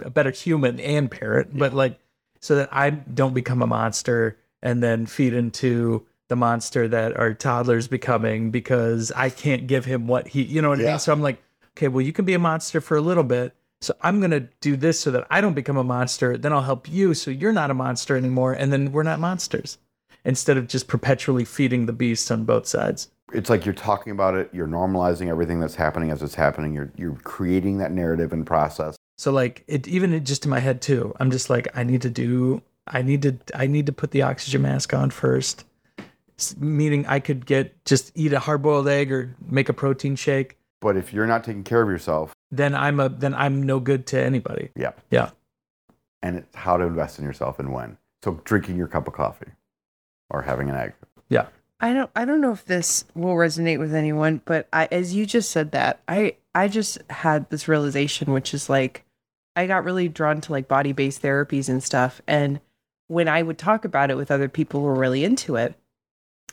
a 0.00 0.10
better 0.10 0.30
human 0.30 0.78
and 0.80 1.10
parent, 1.10 1.56
but 1.56 1.74
like 1.74 1.98
so 2.40 2.56
that 2.56 2.68
I 2.72 2.90
don't 2.90 3.34
become 3.34 3.62
a 3.62 3.66
monster 3.66 4.38
and 4.62 4.82
then 4.82 5.06
feed 5.06 5.34
into 5.34 6.06
the 6.28 6.36
monster 6.36 6.88
that 6.88 7.16
our 7.16 7.34
toddler's 7.34 7.88
becoming 7.88 8.50
because 8.50 9.10
I 9.12 9.30
can't 9.30 9.66
give 9.66 9.84
him 9.84 10.06
what 10.06 10.28
he, 10.28 10.42
you 10.42 10.62
know 10.62 10.70
what 10.70 10.80
I 10.80 10.84
mean? 10.84 10.98
So 10.98 11.12
I'm 11.12 11.22
like, 11.22 11.42
okay, 11.76 11.88
well, 11.88 12.02
you 12.02 12.12
can 12.12 12.24
be 12.24 12.34
a 12.34 12.38
monster 12.38 12.80
for 12.80 12.96
a 12.96 13.00
little 13.00 13.24
bit. 13.24 13.54
So 13.80 13.94
I'm 14.02 14.18
going 14.20 14.32
to 14.32 14.40
do 14.60 14.76
this 14.76 14.98
so 15.00 15.10
that 15.12 15.26
I 15.30 15.40
don't 15.40 15.54
become 15.54 15.76
a 15.76 15.84
monster. 15.84 16.36
Then 16.36 16.52
I'll 16.52 16.62
help 16.62 16.88
you 16.88 17.14
so 17.14 17.30
you're 17.30 17.52
not 17.52 17.70
a 17.70 17.74
monster 17.74 18.16
anymore. 18.16 18.52
And 18.52 18.72
then 18.72 18.92
we're 18.92 19.04
not 19.04 19.20
monsters 19.20 19.78
instead 20.24 20.56
of 20.56 20.66
just 20.66 20.88
perpetually 20.88 21.44
feeding 21.44 21.86
the 21.86 21.92
beast 21.92 22.30
on 22.30 22.44
both 22.44 22.66
sides. 22.66 23.08
it's 23.32 23.48
like 23.48 23.64
you're 23.64 23.74
talking 23.74 24.10
about 24.10 24.34
it 24.34 24.48
you're 24.52 24.66
normalizing 24.66 25.28
everything 25.28 25.60
that's 25.60 25.74
happening 25.76 26.10
as 26.10 26.22
it's 26.22 26.34
happening 26.34 26.74
you're 26.74 26.90
you're 26.96 27.14
creating 27.22 27.78
that 27.78 27.92
narrative 27.92 28.32
and 28.32 28.46
process 28.46 28.96
So 29.18 29.30
like 29.30 29.64
it 29.68 29.86
even 29.86 30.12
it 30.12 30.24
just 30.24 30.44
in 30.44 30.50
my 30.50 30.60
head 30.60 30.80
too. 30.82 31.14
I'm 31.20 31.30
just 31.30 31.48
like 31.50 31.68
I 31.74 31.84
need 31.84 32.02
to 32.02 32.10
do 32.10 32.62
I 32.86 33.02
need 33.02 33.22
to 33.22 33.36
I 33.54 33.66
need 33.66 33.86
to 33.86 33.92
put 33.92 34.10
the 34.12 34.22
oxygen 34.22 34.62
mask 34.62 34.92
on 34.94 35.10
first. 35.10 35.64
S- 36.38 36.56
Meaning 36.58 37.04
I 37.06 37.20
could 37.20 37.46
get 37.46 37.84
just 37.84 38.12
eat 38.14 38.32
a 38.32 38.38
hard 38.38 38.62
boiled 38.62 38.88
egg 38.88 39.10
or 39.12 39.34
make 39.48 39.68
a 39.68 39.72
protein 39.72 40.16
shake. 40.16 40.56
but 40.80 40.96
if 40.96 41.12
you're 41.12 41.26
not 41.26 41.42
taking 41.44 41.64
care 41.64 41.82
of 41.82 41.88
yourself 41.88 42.32
Then 42.50 42.74
I'm 42.74 43.00
a 43.00 43.08
then 43.08 43.34
I'm 43.34 43.62
no 43.62 43.80
good 43.80 44.06
to 44.08 44.20
anybody. 44.22 44.70
yeah 44.76 44.92
Yeah. 45.10 45.30
and 46.22 46.36
it's 46.36 46.54
how 46.54 46.76
to 46.76 46.84
invest 46.84 47.18
in 47.18 47.24
yourself 47.24 47.58
and 47.58 47.72
when 47.72 47.98
so 48.22 48.40
drinking 48.44 48.76
your 48.76 48.88
cup 48.88 49.06
of 49.08 49.14
coffee 49.14 49.52
or 50.30 50.42
having 50.42 50.68
an 50.70 50.76
egg 50.76 50.92
Yeah. 51.28 51.46
I 51.80 51.92
don't 51.92 52.10
I 52.16 52.24
don't 52.24 52.40
know 52.40 52.52
if 52.52 52.64
this 52.64 53.04
will 53.14 53.34
resonate 53.34 53.78
with 53.78 53.94
anyone, 53.94 54.40
but 54.44 54.68
I 54.72 54.88
as 54.90 55.14
you 55.14 55.26
just 55.26 55.50
said 55.50 55.70
that, 55.72 56.00
I 56.08 56.36
I 56.54 56.66
just 56.68 56.98
had 57.10 57.48
this 57.50 57.68
realization 57.68 58.32
which 58.32 58.52
is 58.54 58.68
like 58.68 59.04
I 59.56 59.66
got 59.66 59.84
really 59.84 60.08
drawn 60.08 60.40
to 60.42 60.52
like 60.52 60.66
body-based 60.68 61.20
therapies 61.22 61.68
and 61.68 61.82
stuff 61.82 62.20
and 62.28 62.60
when 63.08 63.26
I 63.28 63.42
would 63.42 63.58
talk 63.58 63.84
about 63.84 64.10
it 64.10 64.16
with 64.16 64.30
other 64.30 64.48
people 64.48 64.80
who 64.80 64.86
were 64.86 64.94
really 64.94 65.24
into 65.24 65.56
it, 65.56 65.74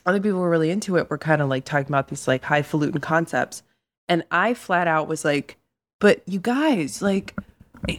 other 0.06 0.20
people 0.20 0.38
who 0.38 0.40
were 0.40 0.50
really 0.50 0.70
into 0.70 0.96
it 0.96 1.10
were 1.10 1.18
kind 1.18 1.42
of 1.42 1.48
like 1.48 1.64
talking 1.64 1.88
about 1.88 2.08
these 2.08 2.28
like 2.28 2.44
highfalutin 2.44 3.00
concepts. 3.00 3.62
And 4.08 4.24
I 4.30 4.54
flat 4.54 4.86
out 4.86 5.08
was 5.08 5.24
like, 5.24 5.56
but 5.98 6.22
you 6.26 6.38
guys, 6.38 7.02
like, 7.02 7.34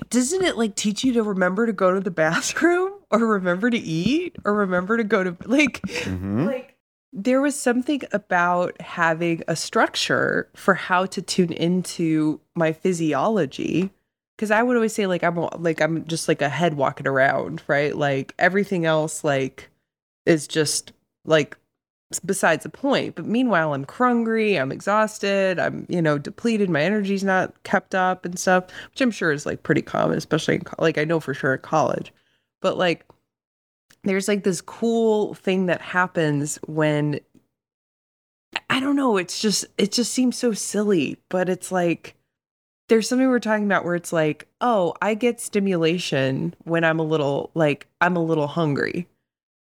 doesn't 0.09 0.43
it 0.43 0.57
like 0.57 0.75
teach 0.75 1.03
you 1.03 1.13
to 1.13 1.23
remember 1.23 1.65
to 1.65 1.73
go 1.73 1.93
to 1.93 1.99
the 1.99 2.11
bathroom 2.11 2.93
or 3.11 3.19
remember 3.19 3.69
to 3.69 3.77
eat 3.77 4.35
or 4.45 4.53
remember 4.53 4.97
to 4.97 5.03
go 5.03 5.23
to 5.23 5.37
like 5.45 5.81
mm-hmm. 5.81 6.45
like 6.45 6.75
there 7.13 7.41
was 7.41 7.55
something 7.55 8.01
about 8.11 8.79
having 8.81 9.41
a 9.47 9.55
structure 9.55 10.49
for 10.55 10.73
how 10.73 11.05
to 11.05 11.21
tune 11.21 11.53
into 11.53 12.39
my 12.55 12.73
physiology 12.73 13.89
because 14.35 14.51
i 14.51 14.61
would 14.61 14.75
always 14.75 14.93
say 14.93 15.07
like 15.07 15.23
i'm 15.23 15.37
a- 15.37 15.57
like 15.57 15.81
i'm 15.81 16.05
just 16.05 16.27
like 16.27 16.41
a 16.41 16.49
head 16.49 16.73
walking 16.75 17.07
around 17.07 17.63
right 17.67 17.95
like 17.95 18.33
everything 18.37 18.85
else 18.85 19.23
like 19.23 19.69
is 20.25 20.47
just 20.47 20.91
like 21.23 21.57
besides 22.25 22.63
the 22.63 22.69
point 22.69 23.15
but 23.15 23.25
meanwhile 23.25 23.73
i'm 23.73 23.83
crungry 23.83 24.55
i'm 24.57 24.71
exhausted 24.71 25.59
i'm 25.59 25.85
you 25.89 26.01
know 26.01 26.17
depleted 26.17 26.69
my 26.69 26.81
energy's 26.81 27.23
not 27.23 27.61
kept 27.63 27.93
up 27.93 28.23
and 28.23 28.39
stuff 28.39 28.63
which 28.91 29.01
i'm 29.01 29.11
sure 29.11 29.31
is 29.31 29.45
like 29.45 29.63
pretty 29.63 29.81
common 29.81 30.17
especially 30.17 30.55
in 30.55 30.63
like 30.79 30.97
i 30.97 31.03
know 31.03 31.19
for 31.19 31.33
sure 31.33 31.53
at 31.53 31.63
college 31.63 32.13
but 32.61 32.77
like 32.77 33.05
there's 34.03 34.27
like 34.27 34.43
this 34.43 34.61
cool 34.61 35.33
thing 35.33 35.65
that 35.65 35.81
happens 35.81 36.57
when 36.67 37.19
I 38.69 38.79
don't 38.79 38.95
know, 38.95 39.17
it's 39.17 39.41
just 39.41 39.65
it 39.77 39.91
just 39.91 40.13
seems 40.13 40.37
so 40.37 40.53
silly, 40.53 41.17
but 41.29 41.49
it's 41.49 41.71
like 41.71 42.15
there's 42.89 43.09
something 43.09 43.27
we're 43.27 43.39
talking 43.39 43.65
about 43.65 43.83
where 43.83 43.95
it's 43.95 44.13
like, 44.13 44.47
oh, 44.61 44.93
I 45.01 45.13
get 45.13 45.41
stimulation 45.41 46.55
when 46.63 46.83
I'm 46.83 46.99
a 46.99 47.03
little 47.03 47.51
like 47.53 47.87
I'm 48.01 48.15
a 48.15 48.23
little 48.23 48.47
hungry. 48.47 49.07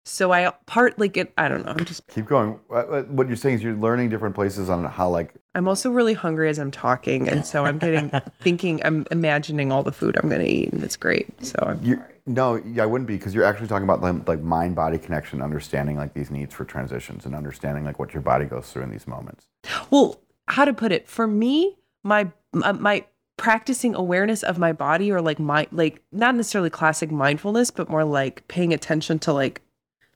So 0.07 0.31
I 0.31 0.51
part 0.65 0.97
like 0.97 1.17
it 1.17 1.33
I 1.37 1.47
don't 1.47 1.65
know, 1.65 1.73
I'm 1.77 1.85
just 1.85 2.07
keep 2.07 2.25
going 2.25 2.59
What- 2.67 3.27
you're 3.27 3.35
saying 3.35 3.55
is 3.55 3.63
you're 3.63 3.75
learning 3.75 4.09
different 4.09 4.35
places 4.35 4.69
on 4.69 4.83
how 4.85 5.09
like 5.09 5.33
I'm 5.53 5.67
also 5.67 5.91
really 5.91 6.13
hungry 6.13 6.49
as 6.49 6.59
I'm 6.59 6.71
talking 6.71 7.27
and 7.27 7.45
so 7.45 7.65
I'm 7.65 7.77
getting 7.77 8.11
thinking 8.41 8.81
I'm 8.85 9.05
imagining 9.11 9.71
all 9.71 9.83
the 9.83 9.91
food 9.91 10.17
I'm 10.21 10.29
going 10.29 10.41
to 10.41 10.49
eat 10.49 10.71
and 10.71 10.83
it's 10.83 10.95
great. 10.95 11.27
So 11.43 11.55
I'm 11.61 11.83
you 11.83 12.01
no 12.25 12.55
yeah, 12.55 12.83
i 12.83 12.85
wouldn't 12.85 13.07
be 13.07 13.15
because 13.15 13.33
you're 13.33 13.45
actually 13.45 13.67
talking 13.67 13.83
about 13.83 14.01
like, 14.01 14.27
like 14.27 14.41
mind 14.41 14.75
body 14.75 14.97
connection 14.97 15.41
understanding 15.41 15.95
like 15.97 16.13
these 16.13 16.29
needs 16.29 16.53
for 16.53 16.65
transitions 16.65 17.25
and 17.25 17.33
understanding 17.33 17.85
like 17.85 17.99
what 17.99 18.13
your 18.13 18.21
body 18.21 18.45
goes 18.45 18.69
through 18.69 18.83
in 18.83 18.89
these 18.89 19.07
moments 19.07 19.47
Well, 19.89 20.19
how 20.47 20.65
to 20.65 20.73
put 20.73 20.91
it? 20.91 21.07
For 21.07 21.27
me, 21.27 21.77
my 22.03 22.31
my, 22.53 22.71
my 22.71 23.05
practicing 23.37 23.93
awareness 23.93 24.41
of 24.41 24.57
my 24.57 24.73
body 24.73 25.11
or 25.11 25.21
like 25.21 25.39
my 25.39 25.67
like 25.71 26.01
not 26.11 26.35
necessarily 26.35 26.69
classic 26.69 27.11
mindfulness, 27.11 27.71
but 27.71 27.89
more 27.89 28.03
like 28.03 28.47
paying 28.47 28.73
attention 28.73 29.19
to 29.19 29.33
like 29.33 29.61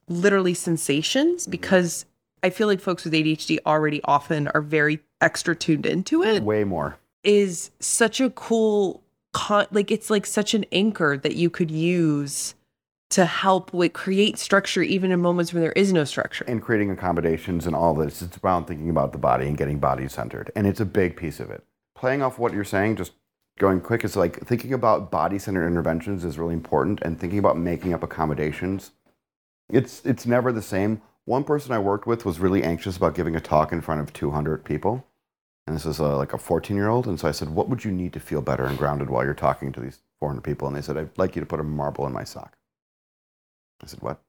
literally 0.08 0.54
sensations 0.54 1.42
mm-hmm. 1.42 1.50
because 1.50 2.06
I 2.42 2.50
feel 2.50 2.66
like 2.66 2.80
folks 2.80 3.04
with 3.04 3.12
ADHD 3.12 3.58
already 3.66 4.00
often 4.04 4.48
are 4.48 4.60
very 4.60 5.00
extra 5.20 5.54
tuned 5.54 5.86
into 5.86 6.22
it. 6.22 6.42
Way 6.42 6.64
more. 6.64 6.98
Is 7.22 7.70
such 7.78 8.20
a 8.20 8.30
cool 8.30 9.02
con- 9.32 9.68
like 9.70 9.90
it's 9.90 10.10
like 10.10 10.26
such 10.26 10.54
an 10.54 10.64
anchor 10.72 11.16
that 11.16 11.36
you 11.36 11.50
could 11.50 11.70
use 11.70 12.54
to 13.10 13.26
help 13.26 13.72
with 13.74 13.92
create 13.92 14.38
structure 14.38 14.82
even 14.82 15.12
in 15.12 15.20
moments 15.20 15.52
when 15.52 15.62
there 15.62 15.72
is 15.72 15.92
no 15.92 16.02
structure. 16.02 16.44
and 16.48 16.62
creating 16.62 16.90
accommodations 16.90 17.66
and 17.66 17.76
all 17.76 17.94
this. 17.94 18.22
It's 18.22 18.36
about 18.36 18.66
thinking 18.66 18.88
about 18.88 19.12
the 19.12 19.18
body 19.18 19.46
and 19.46 19.56
getting 19.56 19.78
body 19.78 20.08
centered. 20.08 20.50
And 20.56 20.66
it's 20.66 20.80
a 20.80 20.86
big 20.86 21.16
piece 21.16 21.38
of 21.38 21.50
it. 21.50 21.62
Playing 21.94 22.22
off 22.22 22.38
what 22.38 22.54
you're 22.54 22.64
saying 22.64 22.96
just 22.96 23.12
going 23.58 23.80
quick 23.80 24.02
is 24.02 24.16
like 24.16 24.40
thinking 24.46 24.72
about 24.72 25.10
body 25.10 25.38
centered 25.38 25.66
interventions 25.66 26.24
is 26.24 26.38
really 26.38 26.54
important 26.54 27.00
and 27.02 27.20
thinking 27.20 27.38
about 27.38 27.58
making 27.58 27.92
up 27.92 28.02
accommodations 28.02 28.92
it's 29.70 30.04
it's 30.04 30.26
never 30.26 30.52
the 30.52 30.62
same. 30.62 31.02
One 31.24 31.44
person 31.44 31.72
i 31.72 31.78
worked 31.78 32.06
with 32.06 32.24
was 32.24 32.40
really 32.40 32.62
anxious 32.62 32.96
about 32.96 33.14
giving 33.14 33.36
a 33.36 33.40
talk 33.40 33.72
in 33.72 33.80
front 33.80 34.00
of 34.00 34.12
200 34.12 34.64
people. 34.64 35.06
And 35.66 35.76
this 35.76 35.86
is 35.86 36.00
a, 36.00 36.16
like 36.16 36.32
a 36.32 36.38
14 36.38 36.76
year 36.76 36.88
old 36.88 37.06
and 37.06 37.18
so 37.18 37.28
i 37.28 37.32
said 37.32 37.50
what 37.50 37.68
would 37.68 37.84
you 37.84 37.92
need 37.92 38.12
to 38.14 38.20
feel 38.20 38.42
better 38.42 38.64
and 38.64 38.76
grounded 38.76 39.08
while 39.10 39.24
you're 39.24 39.34
talking 39.34 39.72
to 39.72 39.80
these 39.80 40.00
400 40.20 40.42
people? 40.42 40.66
And 40.66 40.76
they 40.76 40.82
said 40.82 40.96
i'd 40.96 41.16
like 41.18 41.36
you 41.36 41.40
to 41.40 41.46
put 41.46 41.60
a 41.60 41.64
marble 41.64 42.06
in 42.06 42.12
my 42.12 42.24
sock. 42.24 42.56
I 43.82 43.86
said 43.86 44.02
what? 44.02 44.20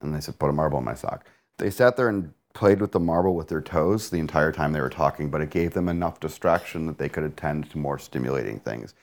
And 0.00 0.14
they 0.14 0.20
said 0.20 0.38
put 0.38 0.50
a 0.50 0.52
marble 0.52 0.78
in 0.78 0.84
my 0.84 0.94
sock. 0.94 1.26
They 1.58 1.70
sat 1.70 1.96
there 1.96 2.08
and 2.08 2.32
played 2.54 2.80
with 2.80 2.92
the 2.92 3.00
marble 3.00 3.34
with 3.34 3.48
their 3.48 3.60
toes 3.60 4.10
the 4.10 4.18
entire 4.18 4.52
time 4.52 4.72
they 4.72 4.80
were 4.80 4.90
talking, 4.90 5.30
but 5.30 5.40
it 5.40 5.50
gave 5.50 5.72
them 5.72 5.88
enough 5.88 6.20
distraction 6.20 6.86
that 6.86 6.98
they 6.98 7.08
could 7.08 7.24
attend 7.24 7.70
to 7.70 7.78
more 7.78 7.98
stimulating 7.98 8.60
things. 8.60 8.94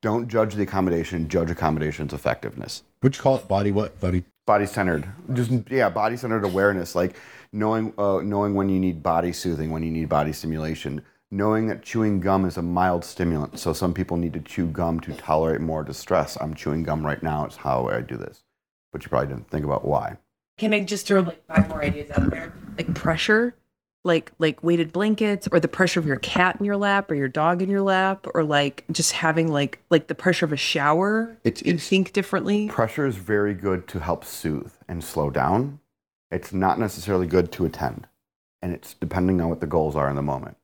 Don't 0.00 0.28
judge 0.28 0.54
the 0.54 0.62
accommodation, 0.62 1.28
judge 1.28 1.50
accommodation's 1.50 2.12
effectiveness. 2.12 2.82
Would 3.02 3.16
you 3.16 3.22
call 3.22 3.36
it 3.36 3.48
body 3.48 3.72
what, 3.72 3.98
buddy? 4.00 4.24
Body 4.48 4.64
centered, 4.64 5.06
just 5.34 5.50
yeah, 5.70 5.90
body 5.90 6.16
centered 6.16 6.42
awareness, 6.42 6.94
like 6.94 7.16
knowing 7.52 7.92
uh, 7.98 8.22
knowing 8.22 8.54
when 8.54 8.70
you 8.70 8.80
need 8.80 9.02
body 9.02 9.30
soothing, 9.30 9.70
when 9.70 9.82
you 9.82 9.90
need 9.90 10.08
body 10.08 10.32
stimulation, 10.32 11.02
knowing 11.30 11.68
that 11.68 11.82
chewing 11.82 12.18
gum 12.18 12.46
is 12.46 12.56
a 12.56 12.62
mild 12.62 13.04
stimulant. 13.04 13.58
So 13.58 13.74
some 13.74 13.92
people 13.92 14.16
need 14.16 14.32
to 14.32 14.40
chew 14.40 14.66
gum 14.66 15.00
to 15.00 15.12
tolerate 15.12 15.60
more 15.60 15.84
distress. 15.84 16.38
I'm 16.40 16.54
chewing 16.54 16.82
gum 16.82 17.04
right 17.04 17.22
now. 17.22 17.44
It's 17.44 17.56
how 17.56 17.88
I 17.88 18.00
do 18.00 18.16
this. 18.16 18.42
but 18.90 19.02
you 19.02 19.10
probably 19.10 19.28
didn't 19.28 19.50
think 19.50 19.66
about 19.66 19.84
why. 19.84 20.16
Can 20.56 20.72
I 20.72 20.80
just 20.80 21.06
throw 21.06 21.20
like 21.20 21.44
five 21.46 21.68
more 21.68 21.82
ideas 21.84 22.10
out 22.10 22.30
there? 22.30 22.54
Like 22.78 22.94
pressure, 22.94 23.54
like 24.08 24.32
like 24.40 24.60
weighted 24.64 24.92
blankets, 24.92 25.46
or 25.52 25.60
the 25.60 25.68
pressure 25.68 26.00
of 26.00 26.06
your 26.06 26.16
cat 26.16 26.56
in 26.58 26.64
your 26.64 26.76
lap, 26.76 27.08
or 27.10 27.14
your 27.14 27.28
dog 27.28 27.62
in 27.62 27.68
your 27.70 27.82
lap, 27.82 28.26
or 28.34 28.42
like 28.42 28.84
just 28.90 29.12
having 29.12 29.52
like 29.52 29.78
like 29.90 30.08
the 30.08 30.14
pressure 30.16 30.44
of 30.44 30.52
a 30.52 30.56
shower. 30.56 31.36
It's- 31.44 31.64
you 31.64 31.74
it's- 31.74 31.88
think 31.88 32.12
differently. 32.12 32.66
Pressure 32.68 33.06
is 33.06 33.14
very 33.16 33.54
good 33.54 33.86
to 33.88 34.00
help 34.00 34.24
soothe 34.24 34.72
and 34.88 35.04
slow 35.04 35.30
down. 35.30 35.78
It's 36.32 36.52
not 36.52 36.78
necessarily 36.80 37.26
good 37.28 37.52
to 37.52 37.64
attend, 37.64 38.08
and 38.60 38.72
it's 38.74 38.94
depending 38.94 39.40
on 39.40 39.48
what 39.48 39.60
the 39.60 39.66
goals 39.66 39.94
are 39.94 40.10
in 40.10 40.16
the 40.16 40.22
moment. 40.22 40.56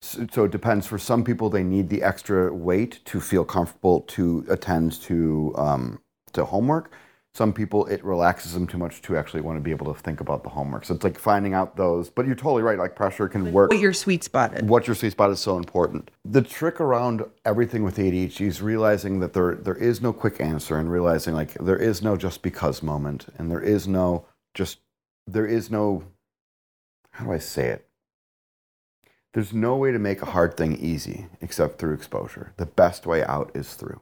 So, 0.00 0.26
so 0.30 0.44
it 0.44 0.52
depends. 0.52 0.86
For 0.86 0.96
some 0.98 1.24
people, 1.24 1.50
they 1.50 1.64
need 1.64 1.88
the 1.88 2.02
extra 2.04 2.54
weight 2.54 3.00
to 3.06 3.20
feel 3.20 3.44
comfortable 3.44 4.02
to 4.02 4.44
attend 4.48 4.92
to 5.02 5.54
um, 5.56 6.00
to 6.34 6.44
homework. 6.44 6.92
Some 7.38 7.52
people, 7.52 7.86
it 7.86 8.04
relaxes 8.04 8.52
them 8.52 8.66
too 8.66 8.78
much 8.78 9.00
to 9.02 9.16
actually 9.16 9.42
want 9.42 9.58
to 9.58 9.60
be 9.60 9.70
able 9.70 9.94
to 9.94 10.00
think 10.00 10.20
about 10.20 10.42
the 10.42 10.48
homework. 10.48 10.84
So 10.84 10.92
it's 10.92 11.04
like 11.04 11.16
finding 11.16 11.54
out 11.54 11.76
those. 11.76 12.10
But 12.10 12.26
you're 12.26 12.34
totally 12.34 12.64
right. 12.64 12.76
Like 12.76 12.96
pressure 12.96 13.28
can 13.28 13.52
work. 13.52 13.70
What 13.70 13.78
your 13.78 13.92
sweet 13.92 14.24
spot 14.24 14.54
is. 14.54 14.62
what 14.64 14.88
your 14.88 14.96
sweet 14.96 15.12
spot 15.12 15.30
is 15.30 15.38
so 15.38 15.56
important. 15.56 16.10
The 16.24 16.42
trick 16.42 16.80
around 16.80 17.24
everything 17.44 17.84
with 17.84 17.96
ADHD 17.96 18.40
is 18.40 18.60
realizing 18.60 19.20
that 19.20 19.34
there 19.34 19.54
there 19.54 19.76
is 19.76 20.02
no 20.02 20.12
quick 20.12 20.40
answer 20.40 20.78
and 20.78 20.90
realizing 20.90 21.32
like 21.32 21.54
there 21.54 21.76
is 21.76 22.02
no 22.02 22.16
just 22.16 22.42
because 22.42 22.82
moment 22.82 23.26
and 23.38 23.52
there 23.52 23.62
is 23.62 23.86
no 23.86 24.26
just 24.52 24.78
there 25.28 25.46
is 25.46 25.70
no 25.70 26.02
how 27.12 27.26
do 27.26 27.32
I 27.32 27.38
say 27.38 27.68
it? 27.68 27.86
There's 29.32 29.52
no 29.52 29.76
way 29.76 29.92
to 29.92 30.00
make 30.00 30.22
a 30.22 30.32
hard 30.32 30.56
thing 30.56 30.76
easy 30.76 31.28
except 31.40 31.78
through 31.78 31.94
exposure. 31.94 32.52
The 32.56 32.66
best 32.66 33.06
way 33.06 33.22
out 33.22 33.52
is 33.54 33.74
through. 33.74 34.00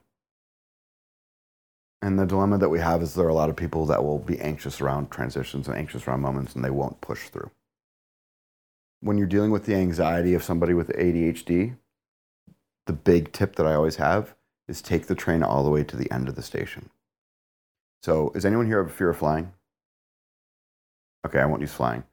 And 2.07 2.19
the 2.19 2.27
dilemma 2.27 2.59
that 2.59 2.69
we 2.69 2.79
have 2.79 3.03
is 3.03 3.15
there 3.15 3.27
are 3.27 3.31
a 3.31 3.35
lot 3.35 3.51
of 3.51 3.57
people 3.57 3.85
that 3.87 4.05
will 4.05 4.19
be 4.21 4.39
anxious 4.41 4.81
around 4.81 5.11
transitions 5.11 5.67
and 5.67 5.77
anxious 5.77 6.07
around 6.07 6.21
moments 6.21 6.55
and 6.55 6.65
they 6.65 6.71
won't 6.71 7.01
push 7.01 7.29
through 7.29 7.51
when 9.01 9.19
you're 9.19 9.27
dealing 9.27 9.51
with 9.51 9.67
the 9.67 9.75
anxiety 9.75 10.35
of 10.35 10.43
somebody 10.43 10.75
with 10.75 10.89
ADHD, 10.89 11.77
the 12.87 12.93
big 12.93 13.33
tip 13.33 13.57
that 13.57 13.67
I 13.67 13.75
always 13.75 13.97
have 13.97 14.35
is 14.69 14.83
take 14.83 15.07
the 15.07 15.15
train 15.15 15.43
all 15.43 15.65
the 15.65 15.71
way 15.71 15.85
to 15.85 15.97
the 15.97 16.11
end 16.13 16.29
of 16.29 16.35
the 16.35 16.43
station. 16.43 16.91
So, 18.03 18.33
is 18.35 18.45
anyone 18.45 18.67
here 18.67 18.83
have 18.83 18.93
a 18.93 18.95
fear 18.95 19.11
of 19.11 19.17
flying? 19.17 19.53
Okay, 21.27 21.41
I 21.41 21.47
won't 21.47 21.61
use 21.61 21.73
flying. 21.73 22.05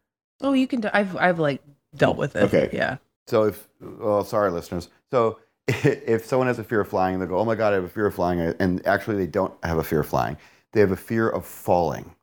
Oh, 0.42 0.54
you 0.54 0.68
can. 0.68 0.82
Do, 0.82 0.90
I've 0.94 1.16
I've 1.18 1.40
like 1.40 1.62
dealt 1.96 2.18
with 2.18 2.36
it. 2.36 2.44
Okay. 2.44 2.70
Yeah. 2.72 2.98
So, 3.28 3.44
if, 3.44 3.68
well, 3.80 4.24
sorry, 4.24 4.52
listeners. 4.52 4.90
So, 5.12 5.40
if 5.68 6.26
someone 6.26 6.48
has 6.48 6.60
a 6.60 6.64
fear 6.64 6.82
of 6.82 6.90
flying, 6.90 7.20
they 7.20 7.26
go, 7.26 7.38
oh 7.38 7.46
my 7.46 7.56
God, 7.56 7.72
I 7.72 7.76
have 7.76 7.86
a 7.86 7.90
fear 7.90 8.06
of 8.08 8.16
flying. 8.16 8.40
And 8.60 8.86
actually, 8.86 9.18
they 9.18 9.28
don't 9.28 9.54
have 9.64 9.78
a 9.78 9.84
fear 9.84 10.02
of 10.02 10.08
flying. 10.08 10.38
They 10.74 10.82
have 10.82 10.92
a 10.92 10.98
fear 10.98 11.30
of 11.30 11.46
falling. 11.46 12.16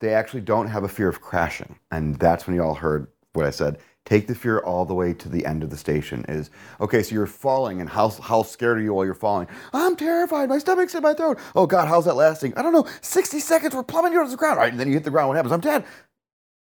They 0.00 0.14
actually 0.14 0.40
don't 0.40 0.68
have 0.68 0.84
a 0.84 0.88
fear 0.88 1.08
of 1.08 1.20
crashing. 1.20 1.78
And 1.90 2.16
that's 2.16 2.46
when 2.46 2.56
you 2.56 2.62
all 2.62 2.74
heard 2.74 3.08
what 3.34 3.46
I 3.46 3.50
said. 3.50 3.78
Take 4.04 4.26
the 4.26 4.34
fear 4.34 4.58
all 4.58 4.84
the 4.84 4.94
way 4.94 5.14
to 5.14 5.28
the 5.28 5.46
end 5.46 5.62
of 5.62 5.70
the 5.70 5.76
station. 5.76 6.24
Is 6.28 6.50
okay. 6.80 7.04
So 7.04 7.14
you're 7.14 7.26
falling, 7.26 7.80
and 7.80 7.88
how 7.88 8.08
how 8.08 8.42
scared 8.42 8.78
are 8.78 8.82
you 8.82 8.94
while 8.94 9.04
you're 9.04 9.14
falling? 9.14 9.46
I'm 9.72 9.94
terrified. 9.94 10.48
My 10.48 10.58
stomach's 10.58 10.94
in 10.96 11.02
my 11.04 11.14
throat. 11.14 11.38
Oh 11.54 11.66
God, 11.68 11.86
how's 11.86 12.06
that 12.06 12.16
lasting? 12.16 12.52
I 12.56 12.62
don't 12.62 12.72
know. 12.72 12.86
Sixty 13.00 13.38
seconds. 13.38 13.76
We're 13.76 13.84
plummeting 13.84 14.18
towards 14.18 14.32
the 14.32 14.36
ground. 14.36 14.58
All 14.58 14.64
right, 14.64 14.72
and 14.72 14.80
then 14.80 14.88
you 14.88 14.94
hit 14.94 15.04
the 15.04 15.10
ground. 15.10 15.28
What 15.28 15.36
happens? 15.36 15.52
I'm 15.52 15.60
dead. 15.60 15.84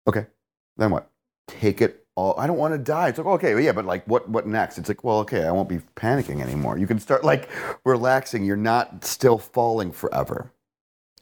Okay. 0.08 0.26
Then 0.76 0.90
what? 0.90 1.10
Take 1.46 1.80
it 1.80 2.07
all. 2.18 2.34
I 2.38 2.46
don't 2.46 2.58
want 2.58 2.74
to 2.74 2.78
die. 2.78 3.08
It's 3.08 3.18
like 3.18 3.26
okay, 3.26 3.54
well, 3.54 3.62
yeah, 3.62 3.72
but 3.72 3.84
like 3.84 4.04
what? 4.06 4.28
What 4.28 4.46
next? 4.46 4.76
It's 4.78 4.88
like 4.88 5.04
well, 5.04 5.18
okay, 5.20 5.44
I 5.44 5.52
won't 5.52 5.68
be 5.68 5.80
panicking 5.96 6.42
anymore. 6.42 6.76
You 6.78 6.86
can 6.86 6.98
start 6.98 7.24
like 7.24 7.48
relaxing. 7.84 8.44
You're 8.44 8.56
not 8.56 9.04
still 9.04 9.38
falling 9.38 9.92
forever. 9.92 10.50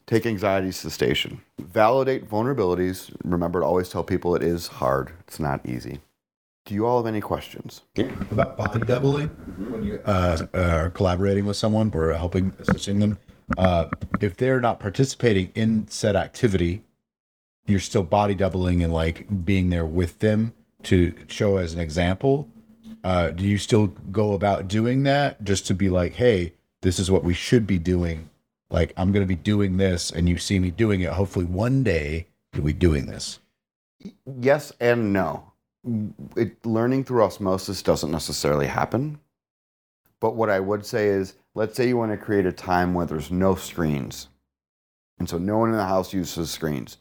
Take 0.06 0.24
anxiety 0.24 0.70
station. 0.70 1.42
Validate 1.60 2.28
vulnerabilities. 2.30 3.14
Remember 3.24 3.60
to 3.60 3.66
always 3.66 3.88
tell 3.88 4.04
people 4.04 4.36
it 4.36 4.42
is 4.42 4.68
hard. 4.68 5.12
It's 5.26 5.40
not 5.40 5.66
easy. 5.66 6.00
Do 6.64 6.74
you 6.74 6.86
all 6.86 6.98
have 6.98 7.06
any 7.06 7.20
questions? 7.20 7.82
Yeah. 7.94 8.10
about 8.30 8.56
body 8.56 8.80
doubling 8.86 9.28
when 9.70 9.84
you 9.84 10.00
uh, 10.04 10.46
are 10.54 10.90
collaborating 10.90 11.44
with 11.44 11.56
someone 11.56 11.92
or 11.94 12.12
helping 12.12 12.52
assisting 12.58 12.98
them 12.98 13.18
uh, 13.56 13.88
if 14.20 14.36
they're 14.36 14.60
not 14.60 14.80
participating 14.80 15.52
in 15.54 15.86
said 15.88 16.16
activity 16.16 16.82
you're 17.66 17.80
still 17.80 18.02
body 18.02 18.34
doubling 18.34 18.82
and 18.82 18.92
like 18.92 19.44
being 19.44 19.70
there 19.70 19.86
with 19.86 20.18
them 20.18 20.52
to 20.86 21.14
show 21.28 21.56
as 21.56 21.74
an 21.74 21.80
example 21.80 22.48
uh, 23.04 23.30
do 23.30 23.44
you 23.44 23.58
still 23.58 23.88
go 24.10 24.32
about 24.32 24.66
doing 24.66 25.04
that 25.04 25.42
just 25.44 25.66
to 25.66 25.74
be 25.74 25.88
like 25.88 26.14
hey 26.14 26.52
this 26.82 26.98
is 26.98 27.10
what 27.10 27.24
we 27.24 27.34
should 27.34 27.66
be 27.66 27.78
doing 27.78 28.28
like 28.70 28.92
i'm 28.96 29.12
going 29.12 29.22
to 29.22 29.28
be 29.28 29.36
doing 29.36 29.76
this 29.76 30.10
and 30.10 30.28
you 30.28 30.38
see 30.38 30.58
me 30.58 30.70
doing 30.70 31.00
it 31.00 31.12
hopefully 31.12 31.44
one 31.44 31.82
day 31.82 32.26
you'll 32.54 32.64
be 32.64 32.72
doing 32.72 33.06
this 33.06 33.38
Yes 34.40 34.72
and 34.80 35.12
no. 35.12 35.52
It, 36.36 36.64
learning 36.64 37.04
through 37.04 37.22
osmosis 37.22 37.82
doesn't 37.82 38.10
necessarily 38.10 38.66
happen. 38.66 39.20
But 40.20 40.34
what 40.34 40.50
I 40.50 40.60
would 40.60 40.84
say 40.84 41.08
is, 41.08 41.34
let's 41.54 41.76
say 41.76 41.88
you 41.88 41.96
want 41.96 42.12
to 42.12 42.16
create 42.16 42.46
a 42.46 42.52
time 42.52 42.94
where 42.94 43.06
there's 43.06 43.30
no 43.30 43.54
screens. 43.54 44.28
And 45.18 45.28
so 45.28 45.38
no 45.38 45.58
one 45.58 45.70
in 45.70 45.76
the 45.76 45.84
house 45.84 46.12
uses 46.12 46.50
screens. 46.50 46.98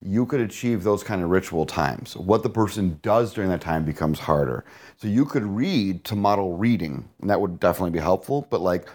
You 0.00 0.26
could 0.26 0.40
achieve 0.40 0.82
those 0.82 1.02
kind 1.02 1.22
of 1.22 1.30
ritual 1.30 1.64
times. 1.64 2.16
What 2.16 2.42
the 2.42 2.50
person 2.50 2.98
does 3.02 3.32
during 3.32 3.48
that 3.50 3.62
time 3.62 3.84
becomes 3.84 4.18
harder. 4.18 4.64
So 4.96 5.08
you 5.08 5.24
could 5.24 5.44
read 5.44 6.04
to 6.04 6.16
model 6.16 6.56
reading, 6.56 7.08
and 7.20 7.30
that 7.30 7.40
would 7.40 7.58
definitely 7.58 7.90
be 7.90 8.00
helpful. 8.00 8.46
But 8.50 8.60
like, 8.60 8.88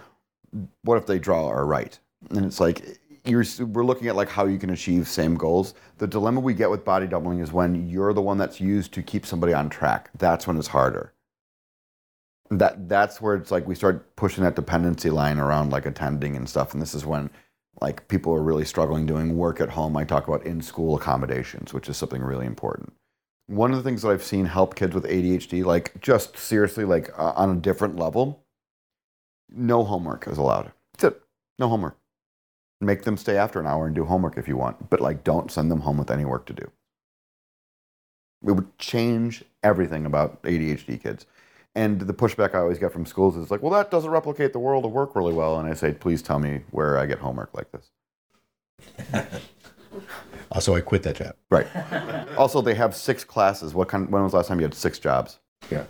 what 0.83 0.97
if 0.97 1.07
they 1.07 1.17
draw 1.17 1.47
or 1.47 1.65
write? 1.65 1.99
And 2.29 2.45
it's 2.45 2.59
like 2.59 2.99
you're 3.25 3.45
we're 3.59 3.85
looking 3.85 4.07
at 4.07 4.15
like 4.15 4.29
how 4.29 4.45
you 4.45 4.57
can 4.57 4.69
achieve 4.71 5.07
same 5.07 5.35
goals. 5.35 5.73
The 5.97 6.07
dilemma 6.07 6.39
we 6.39 6.53
get 6.53 6.69
with 6.69 6.85
body 6.85 7.07
doubling 7.07 7.39
is 7.39 7.51
when 7.51 7.89
you're 7.89 8.13
the 8.13 8.21
one 8.21 8.37
that's 8.37 8.59
used 8.59 8.93
to 8.93 9.03
keep 9.03 9.25
somebody 9.25 9.53
on 9.53 9.69
track. 9.69 10.09
That's 10.17 10.47
when 10.47 10.57
it's 10.57 10.67
harder. 10.67 11.13
That 12.51 12.89
that's 12.89 13.21
where 13.21 13.35
it's 13.35 13.51
like 13.51 13.67
we 13.67 13.75
start 13.75 14.15
pushing 14.15 14.43
that 14.43 14.55
dependency 14.55 15.09
line 15.09 15.37
around 15.37 15.71
like 15.71 15.85
attending 15.85 16.35
and 16.35 16.49
stuff. 16.49 16.73
And 16.73 16.81
this 16.81 16.95
is 16.95 17.05
when 17.05 17.29
like 17.81 18.07
people 18.07 18.33
are 18.33 18.41
really 18.41 18.65
struggling 18.65 19.05
doing 19.05 19.37
work 19.37 19.61
at 19.61 19.69
home. 19.69 19.95
I 19.95 20.03
talk 20.03 20.27
about 20.27 20.45
in 20.45 20.61
school 20.61 20.95
accommodations, 20.95 21.73
which 21.73 21.89
is 21.89 21.97
something 21.97 22.21
really 22.21 22.45
important. 22.45 22.93
One 23.47 23.71
of 23.71 23.77
the 23.77 23.83
things 23.83 24.01
that 24.01 24.09
I've 24.09 24.23
seen 24.23 24.45
help 24.45 24.75
kids 24.75 24.93
with 24.93 25.05
ADHD, 25.05 25.65
like 25.65 25.99
just 26.01 26.37
seriously, 26.37 26.85
like 26.85 27.09
uh, 27.17 27.33
on 27.35 27.49
a 27.49 27.59
different 27.59 27.95
level, 27.95 28.43
no 29.49 29.83
homework 29.83 30.27
is 30.27 30.37
allowed. 30.37 30.71
That's 30.93 31.15
it. 31.15 31.21
No 31.57 31.67
homework. 31.67 31.97
Make 32.81 33.03
them 33.03 33.17
stay 33.17 33.37
after 33.37 33.59
an 33.59 33.67
hour 33.67 33.85
and 33.87 33.95
do 33.95 34.05
homework 34.05 34.37
if 34.37 34.47
you 34.47 34.55
want, 34.55 34.89
but 34.89 35.01
like 35.01 35.23
don't 35.23 35.51
send 35.51 35.71
them 35.71 35.81
home 35.81 35.97
with 35.97 36.11
any 36.11 36.25
work 36.25 36.45
to 36.45 36.53
do. 36.53 36.71
It 38.45 38.51
would 38.51 38.77
change 38.77 39.43
everything 39.63 40.05
about 40.05 40.41
ADHD 40.43 41.01
kids. 41.01 41.25
And 41.75 42.01
the 42.01 42.13
pushback 42.13 42.55
I 42.55 42.59
always 42.59 42.79
get 42.79 42.91
from 42.91 43.05
schools 43.05 43.37
is 43.37 43.51
like, 43.51 43.61
well, 43.61 43.71
that 43.73 43.91
doesn't 43.91 44.09
replicate 44.09 44.53
the 44.53 44.59
world 44.59 44.85
of 44.85 44.91
work 44.91 45.15
really 45.15 45.33
well. 45.33 45.59
And 45.59 45.69
I 45.69 45.73
say, 45.75 45.93
please 45.93 46.21
tell 46.21 46.39
me 46.39 46.61
where 46.71 46.97
I 46.97 47.05
get 47.05 47.19
homework 47.19 47.51
like 47.53 47.67
this. 47.71 47.89
also 50.51 50.73
i 50.75 50.81
quit 50.81 51.03
that 51.03 51.15
job 51.15 51.35
Right. 51.51 51.67
also, 52.37 52.61
they 52.61 52.75
have 52.75 52.95
six 52.95 53.23
classes. 53.23 53.73
What 53.73 53.87
kind? 53.87 54.09
When 54.09 54.23
was 54.23 54.31
the 54.31 54.37
last 54.37 54.47
time 54.47 54.59
you 54.59 54.63
had 54.65 54.73
six 54.73 54.99
jobs? 54.99 55.39
Yeah. 55.69 55.83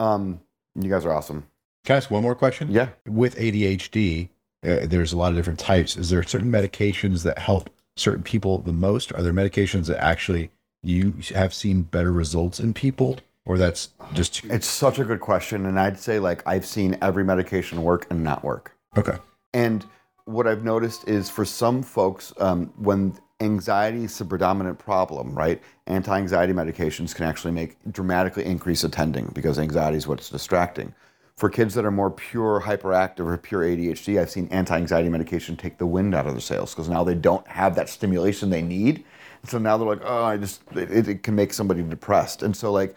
Um, 0.00 0.40
you 0.74 0.88
guys 0.90 1.04
are 1.04 1.12
awesome. 1.12 1.46
can 1.84 1.94
i 1.94 1.96
ask 1.96 2.10
one 2.10 2.22
more 2.22 2.34
question 2.34 2.70
Yeah. 2.70 2.90
with 3.06 3.36
ADHD, 3.36 4.28
uh, 4.66 4.86
there's 4.86 5.12
a 5.12 5.16
lot 5.16 5.30
of 5.30 5.36
different 5.36 5.58
types. 5.58 5.96
Is 5.96 6.10
there 6.10 6.22
certain 6.22 6.50
medications 6.52 7.22
that 7.24 7.38
help 7.38 7.70
certain 7.96 8.22
people 8.22 8.58
the 8.58 8.72
most? 8.72 9.12
Are 9.12 9.22
there 9.22 9.32
medications 9.32 9.86
that 9.86 10.02
actually 10.02 10.50
you 10.82 11.14
have 11.34 11.52
seen 11.52 11.82
better 11.82 12.12
results 12.12 12.60
in 12.60 12.72
people, 12.74 13.18
or 13.48 13.58
that's 13.58 13.88
just 14.12 14.34
too- 14.36 14.48
It's 14.50 14.66
such 14.66 14.98
a 15.00 15.04
good 15.04 15.20
question, 15.20 15.66
and 15.66 15.80
I'd 15.80 15.98
say 15.98 16.20
like 16.20 16.42
I've 16.46 16.66
seen 16.66 16.96
every 17.02 17.24
medication 17.24 17.82
work 17.82 18.06
and 18.10 18.22
not 18.22 18.44
work. 18.44 18.76
okay? 18.96 19.16
And 19.54 19.84
what 20.26 20.46
I've 20.46 20.62
noticed 20.62 21.08
is 21.08 21.30
for 21.30 21.44
some 21.44 21.82
folks, 21.82 22.32
um, 22.38 22.72
when 22.76 23.18
anxiety 23.40 24.04
is 24.04 24.18
the 24.18 24.24
predominant 24.24 24.78
problem, 24.78 25.34
right? 25.34 25.62
Anti 25.86 26.16
anxiety 26.18 26.52
medications 26.52 27.14
can 27.14 27.24
actually 27.24 27.52
make 27.52 27.76
dramatically 27.90 28.44
increase 28.44 28.84
attending 28.84 29.30
because 29.32 29.58
anxiety 29.58 29.96
is 29.96 30.06
what's 30.06 30.28
distracting. 30.28 30.94
For 31.36 31.48
kids 31.48 31.72
that 31.74 31.84
are 31.84 31.92
more 31.92 32.10
pure 32.10 32.60
hyperactive 32.60 33.20
or 33.20 33.38
pure 33.38 33.62
ADHD, 33.62 34.20
I've 34.20 34.28
seen 34.28 34.48
anti 34.50 34.76
anxiety 34.76 35.08
medication 35.08 35.56
take 35.56 35.78
the 35.78 35.86
wind 35.86 36.14
out 36.14 36.26
of 36.26 36.32
their 36.34 36.40
sails 36.40 36.74
because 36.74 36.88
now 36.88 37.04
they 37.04 37.14
don't 37.14 37.46
have 37.48 37.74
that 37.76 37.88
stimulation 37.88 38.50
they 38.50 38.60
need. 38.62 39.04
So 39.44 39.58
now 39.58 39.78
they're 39.78 39.86
like, 39.88 40.02
oh, 40.04 40.24
I 40.24 40.36
just, 40.36 40.62
it, 40.74 41.08
it 41.08 41.22
can 41.22 41.34
make 41.36 41.52
somebody 41.54 41.82
depressed. 41.82 42.42
And 42.42 42.56
so, 42.56 42.72
like, 42.72 42.96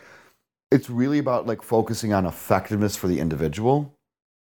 it's 0.71 0.89
really 0.89 1.19
about 1.19 1.47
like 1.47 1.61
focusing 1.61 2.13
on 2.13 2.25
effectiveness 2.25 2.95
for 2.95 3.07
the 3.07 3.19
individual. 3.19 3.95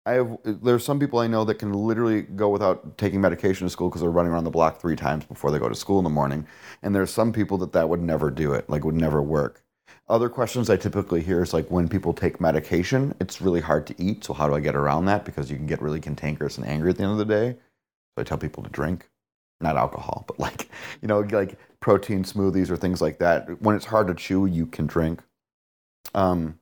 I 0.06 0.12
have 0.14 0.38
there's 0.44 0.84
some 0.84 1.00
people 1.00 1.18
I 1.18 1.26
know 1.26 1.44
that 1.44 1.56
can 1.56 1.72
literally 1.72 2.22
go 2.22 2.48
without 2.48 2.98
taking 2.98 3.20
medication 3.20 3.66
to 3.66 3.70
school 3.70 3.88
because 3.90 4.02
they're 4.02 4.10
running 4.10 4.32
around 4.32 4.44
the 4.44 4.50
block 4.50 4.80
three 4.80 4.96
times 4.96 5.24
before 5.24 5.50
they 5.50 5.58
go 5.58 5.68
to 5.68 5.74
school 5.74 5.98
in 5.98 6.04
the 6.04 6.10
morning, 6.10 6.46
and 6.82 6.94
there's 6.94 7.10
some 7.10 7.32
people 7.32 7.58
that 7.58 7.72
that 7.72 7.88
would 7.88 8.02
never 8.02 8.30
do 8.30 8.52
it, 8.54 8.68
like 8.70 8.84
would 8.84 8.94
never 8.94 9.22
work. 9.22 9.62
Other 10.08 10.28
questions 10.30 10.70
I 10.70 10.76
typically 10.76 11.22
hear 11.22 11.42
is 11.42 11.54
like 11.54 11.70
when 11.70 11.88
people 11.88 12.14
take 12.14 12.40
medication, 12.40 13.14
it's 13.20 13.42
really 13.42 13.60
hard 13.60 13.86
to 13.88 14.02
eat. 14.02 14.24
So 14.24 14.34
how 14.34 14.48
do 14.48 14.54
I 14.54 14.60
get 14.60 14.76
around 14.76 15.06
that? 15.06 15.24
Because 15.24 15.50
you 15.50 15.56
can 15.56 15.66
get 15.66 15.82
really 15.82 16.00
cantankerous 16.00 16.58
and 16.58 16.66
angry 16.66 16.90
at 16.90 16.96
the 16.98 17.04
end 17.04 17.12
of 17.12 17.18
the 17.18 17.24
day. 17.26 17.52
So 18.16 18.22
I 18.22 18.24
tell 18.24 18.38
people 18.38 18.62
to 18.64 18.70
drink. 18.70 19.08
not 19.60 19.76
alcohol, 19.76 20.24
but 20.28 20.40
like, 20.40 20.70
you 21.02 21.08
know, 21.08 21.20
like 21.20 21.58
protein 21.80 22.24
smoothies 22.24 22.70
or 22.70 22.76
things 22.76 23.02
like 23.02 23.18
that. 23.20 23.60
When 23.62 23.76
it's 23.76 23.86
hard 23.86 24.08
to 24.08 24.14
chew, 24.14 24.46
you 24.46 24.66
can 24.66 24.86
drink. 24.86 25.22
Um, 26.14 26.58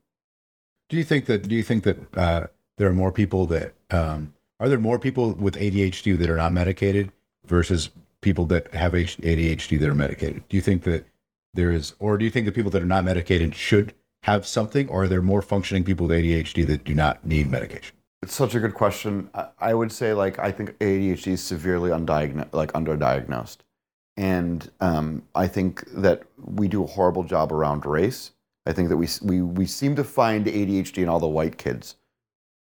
Do 0.88 0.96
you 0.96 1.04
think 1.04 1.26
that? 1.26 1.48
Do 1.48 1.54
you 1.54 1.62
think 1.62 1.84
that 1.84 2.16
uh, 2.16 2.46
there 2.78 2.88
are 2.88 2.94
more 2.94 3.12
people 3.12 3.46
that 3.46 3.74
um, 3.90 4.34
are 4.58 4.68
there 4.68 4.78
more 4.78 4.98
people 4.98 5.32
with 5.34 5.56
ADHD 5.56 6.16
that 6.18 6.30
are 6.30 6.36
not 6.36 6.52
medicated 6.52 7.12
versus 7.44 7.90
people 8.20 8.46
that 8.46 8.72
have 8.74 8.92
ADHD 8.92 9.78
that 9.78 9.88
are 9.88 9.94
medicated? 9.94 10.48
Do 10.48 10.56
you 10.56 10.62
think 10.62 10.84
that 10.84 11.06
there 11.54 11.70
is, 11.70 11.94
or 11.98 12.18
do 12.18 12.24
you 12.24 12.30
think 12.30 12.46
that 12.46 12.54
people 12.54 12.70
that 12.70 12.82
are 12.82 12.86
not 12.86 13.04
medicated 13.04 13.54
should 13.54 13.94
have 14.22 14.46
something, 14.46 14.88
or 14.88 15.04
are 15.04 15.08
there 15.08 15.22
more 15.22 15.42
functioning 15.42 15.84
people 15.84 16.06
with 16.06 16.18
ADHD 16.18 16.66
that 16.66 16.84
do 16.84 16.94
not 16.94 17.24
need 17.24 17.50
medication? 17.50 17.96
It's 18.22 18.34
such 18.34 18.54
a 18.54 18.60
good 18.60 18.74
question. 18.74 19.30
I, 19.34 19.48
I 19.58 19.74
would 19.74 19.92
say 19.92 20.12
like 20.14 20.38
I 20.38 20.50
think 20.50 20.76
ADHD 20.78 21.28
is 21.28 21.42
severely 21.42 21.90
undiagnosed, 21.90 22.52
like 22.52 22.72
underdiagnosed, 22.72 23.58
and 24.16 24.70
um, 24.80 25.22
I 25.34 25.46
think 25.46 25.84
that 25.92 26.22
we 26.38 26.66
do 26.66 26.82
a 26.82 26.86
horrible 26.86 27.24
job 27.24 27.52
around 27.52 27.84
race. 27.84 28.32
I 28.66 28.72
think 28.72 28.88
that 28.88 28.96
we 28.96 29.08
we 29.22 29.42
we 29.42 29.66
seem 29.66 29.96
to 29.96 30.04
find 30.04 30.46
ADHD 30.46 30.98
in 30.98 31.08
all 31.08 31.20
the 31.20 31.28
white 31.28 31.56
kids, 31.56 31.96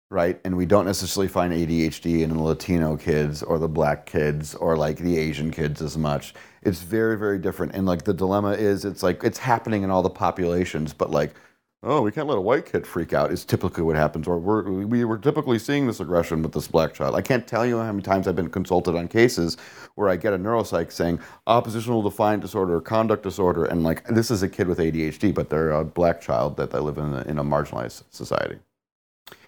right? 0.10 0.40
And 0.46 0.56
we 0.56 0.66
don't 0.66 0.86
necessarily 0.86 1.28
find 1.28 1.54
ADHD 1.54 2.22
in 2.22 2.30
the 2.30 2.42
Latino 2.42 2.96
kids 2.96 3.44
or 3.44 3.60
the 3.60 3.68
black 3.68 4.06
kids 4.06 4.56
or 4.56 4.78
like 4.78 4.98
the 4.98 5.18
Asian 5.18 5.52
kids 5.52 5.82
as 5.82 5.98
much. 5.98 6.34
It's 6.64 6.82
very 6.82 7.18
very 7.18 7.38
different. 7.38 7.76
And 7.76 7.86
like 7.86 8.04
the 8.04 8.14
dilemma 8.14 8.52
is, 8.52 8.86
it's 8.86 9.04
like 9.04 9.24
it's 9.24 9.40
happening 9.40 9.84
in 9.84 9.92
all 9.92 10.02
the 10.02 10.10
populations, 10.10 10.94
but 10.94 11.12
like 11.12 11.36
oh, 11.82 12.02
we 12.02 12.12
can't 12.12 12.28
let 12.28 12.38
a 12.38 12.42
white 12.42 12.66
kid 12.66 12.86
freak 12.86 13.14
out 13.14 13.32
is 13.32 13.46
typically 13.46 13.84
what 13.84 13.96
happens. 13.96 14.28
Or 14.28 14.38
we're, 14.38 14.70
we, 14.70 15.06
we're 15.06 15.18
typically 15.18 15.58
seeing 15.58 15.88
this 15.88 16.00
aggression 16.00 16.42
with 16.42 16.52
this 16.52 16.68
black 16.68 16.94
child. 16.94 17.16
I 17.16 17.22
can't 17.22 17.48
tell 17.48 17.66
you 17.66 17.78
how 17.78 17.92
many 17.92 18.02
times 18.02 18.28
I've 18.28 18.36
been 18.36 18.50
consulted 18.50 18.96
on 18.96 19.08
cases 19.08 19.56
where 19.96 20.10
I 20.10 20.18
get 20.18 20.34
a 20.34 20.38
neuropsych 20.38 20.92
saying 20.92 21.20
oppositional 21.48 22.02
defiant 22.02 22.42
disorder 22.42 22.76
or 22.76 22.82
conduct 22.82 23.24
disorder. 23.24 23.66
And 23.66 23.84
like, 23.84 24.06
this 24.08 24.30
is 24.30 24.44
a 24.44 24.50
kid 24.50 24.68
with 24.68 24.80
ADHD, 24.80 25.34
but 25.34 25.50
they're 25.50 25.72
a 25.72 25.86
black 25.86 26.20
child 26.20 26.58
that 26.58 26.72
they 26.72 26.80
live 26.80 26.98
in 26.98 27.14
a, 27.14 27.22
in 27.22 27.40
a 27.40 27.44
marginalized 27.44 28.04
society. 28.10 28.60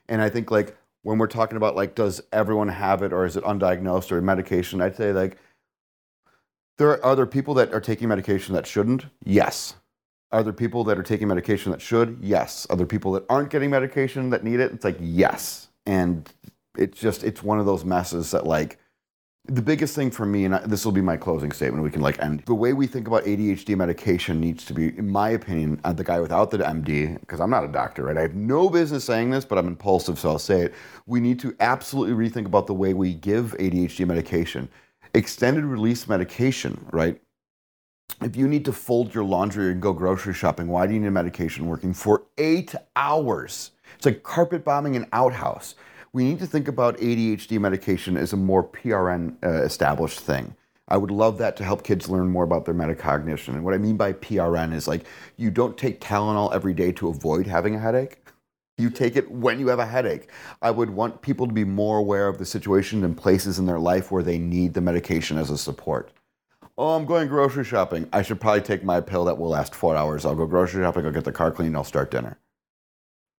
And 0.08 0.22
I 0.22 0.30
think 0.30 0.52
like, 0.52 0.78
when 1.04 1.18
we're 1.18 1.28
talking 1.28 1.58
about 1.58 1.76
like, 1.76 1.96
does 1.96 2.22
everyone 2.32 2.68
have 2.68 3.02
it 3.02 3.12
or 3.12 3.26
is 3.26 3.36
it 3.36 3.44
undiagnosed 3.44 4.12
or 4.12 4.22
medication? 4.22 4.82
I'd 4.82 4.96
say 4.96 5.12
like, 5.12 5.38
there 6.78 6.90
are, 6.90 7.06
are 7.06 7.16
there 7.16 7.26
people 7.26 7.56
that 7.56 7.74
are 7.74 7.82
taking 7.82 8.08
medication 8.08 8.54
that 8.54 8.68
shouldn't? 8.68 9.06
Yes. 9.24 9.76
Are 10.32 10.44
there 10.44 10.54
people 10.54 10.84
that 10.86 10.98
are 10.98 11.04
taking 11.04 11.28
medication 11.28 11.72
that 11.72 11.82
should? 11.82 12.18
Yes. 12.22 12.66
Are 12.70 12.78
there 12.78 12.86
people 12.86 13.12
that 13.14 13.26
aren't 13.30 13.50
getting 13.50 13.70
medication 13.70 14.30
that 14.30 14.44
need 14.44 14.60
it? 14.60 14.72
It's 14.72 14.86
like, 14.86 14.98
yes. 15.00 15.68
And 15.86 16.32
it's 16.78 17.00
just, 17.00 17.24
it's 17.24 17.44
one 17.44 17.60
of 17.60 17.66
those 17.66 17.84
messes 17.84 18.32
that, 18.32 18.48
like, 18.48 18.80
the 19.46 19.62
biggest 19.62 19.96
thing 19.96 20.12
for 20.12 20.26
me, 20.26 20.46
and 20.46 20.56
this 20.72 20.86
will 20.86 20.92
be 20.92 21.02
my 21.02 21.18
closing 21.18 21.52
statement, 21.52 21.84
we 21.84 21.90
can 21.90 22.02
like 22.02 22.22
end. 22.22 22.44
The 22.46 22.54
way 22.54 22.74
we 22.74 22.86
think 22.86 23.08
about 23.08 23.24
ADHD 23.24 23.76
medication 23.76 24.40
needs 24.40 24.66
to 24.66 24.74
be, 24.74 24.96
in 24.98 25.10
my 25.10 25.30
opinion, 25.30 25.82
uh, 25.84 25.94
the 25.94 26.04
guy 26.04 26.20
without 26.20 26.52
the 26.52 26.60
MD, 26.60 27.20
because 27.20 27.40
I'm 27.40 27.50
not 27.50 27.64
a 27.64 27.68
doctor, 27.68 28.04
right? 28.04 28.18
I 28.18 28.22
have 28.22 28.36
no 28.36 28.70
business 28.70 29.04
saying 29.04 29.32
this, 29.32 29.44
but 29.44 29.58
I'm 29.58 29.68
impulsive, 29.68 30.20
so 30.20 30.30
I'll 30.30 30.40
say 30.40 30.62
it. 30.62 30.76
We 31.08 31.20
need 31.20 31.40
to 31.40 31.56
absolutely 31.60 32.30
rethink 32.30 32.46
about 32.46 32.68
the 32.68 32.76
way 32.76 32.94
we 32.94 33.16
give 33.16 33.56
ADHD 33.58 34.06
medication. 34.06 34.70
Extended 35.16 35.66
release 35.66 36.08
medication, 36.08 36.86
right? 36.92 37.20
If 38.22 38.36
you 38.36 38.48
need 38.48 38.66
to 38.66 38.74
fold 38.74 39.14
your 39.14 39.24
laundry 39.24 39.72
and 39.72 39.82
go 39.82 39.94
grocery 39.94 40.34
shopping, 40.34 40.68
why 40.68 40.86
do 40.86 40.94
you 40.94 41.00
need 41.00 41.08
a 41.08 41.12
medication 41.12 41.66
working 41.66 41.94
for 41.94 42.24
eight 42.38 42.76
hours? 42.96 43.72
It's 43.96 44.06
like 44.06 44.24
carpet 44.24 44.64
bombing 44.64 44.96
an 44.96 45.08
outhouse. 45.12 45.76
We 46.14 46.24
need 46.24 46.40
to 46.40 46.48
think 46.48 46.68
about 46.68 46.98
ADHD 46.98 47.60
medication 47.60 48.18
as 48.18 48.34
a 48.34 48.38
more 48.38 48.64
PRN 48.64 49.36
uh, 49.44 49.64
established 49.64 50.20
thing. 50.20 50.56
I 50.88 50.98
would 50.98 51.10
love 51.10 51.38
that 51.38 51.56
to 51.58 51.64
help 51.64 51.84
kids 51.84 52.10
learn 52.10 52.28
more 52.28 52.44
about 52.44 52.66
their 52.66 52.74
metacognition. 52.74 53.50
And 53.50 53.64
what 53.64 53.74
I 53.74 53.78
mean 53.78 53.98
by 53.98 54.14
PRN 54.14 54.74
is 54.74 54.88
like 54.88 55.06
you 55.38 55.50
don't 55.50 55.78
take 55.78 56.02
Tylenol 56.02 56.54
every 56.54 56.74
day 56.74 56.92
to 56.94 57.08
avoid 57.08 57.48
having 57.48 57.76
a 57.76 57.80
headache. 57.80 58.18
You 58.78 58.90
take 58.90 59.16
it 59.16 59.32
when 59.32 59.60
you 59.60 59.68
have 59.68 59.80
a 59.80 59.86
headache. 59.86 60.30
I 60.62 60.72
would 60.72 60.90
want 60.90 61.22
people 61.22 61.48
to 61.48 61.54
be 61.54 61.64
more 61.64 62.00
aware 62.00 62.28
of 62.28 62.40
the 62.40 62.46
situations 62.46 63.04
and 63.04 63.16
places 63.16 63.58
in 63.58 63.66
their 63.66 63.80
life 63.80 64.12
where 64.12 64.24
they 64.24 64.38
need 64.38 64.74
the 64.74 64.82
medication 64.82 65.38
as 65.38 65.50
a 65.50 65.58
support 65.58 66.12
oh, 66.78 66.96
I'm 66.96 67.06
going 67.06 67.28
grocery 67.28 67.64
shopping. 67.64 68.08
I 68.14 68.22
should 68.22 68.40
probably 68.40 68.62
take 68.62 68.84
my 68.84 69.02
pill 69.02 69.26
that 69.26 69.38
will 69.38 69.50
last 69.50 69.76
four 69.76 69.96
hours. 69.96 70.26
I'll 70.26 70.36
go 70.36 70.46
grocery 70.46 70.84
shopping, 70.84 71.06
I'll 71.06 71.12
get 71.12 71.24
the 71.24 71.32
car 71.32 71.52
cleaned, 71.52 71.76
I'll 71.76 71.84
start 71.84 72.12
dinner. 72.12 72.38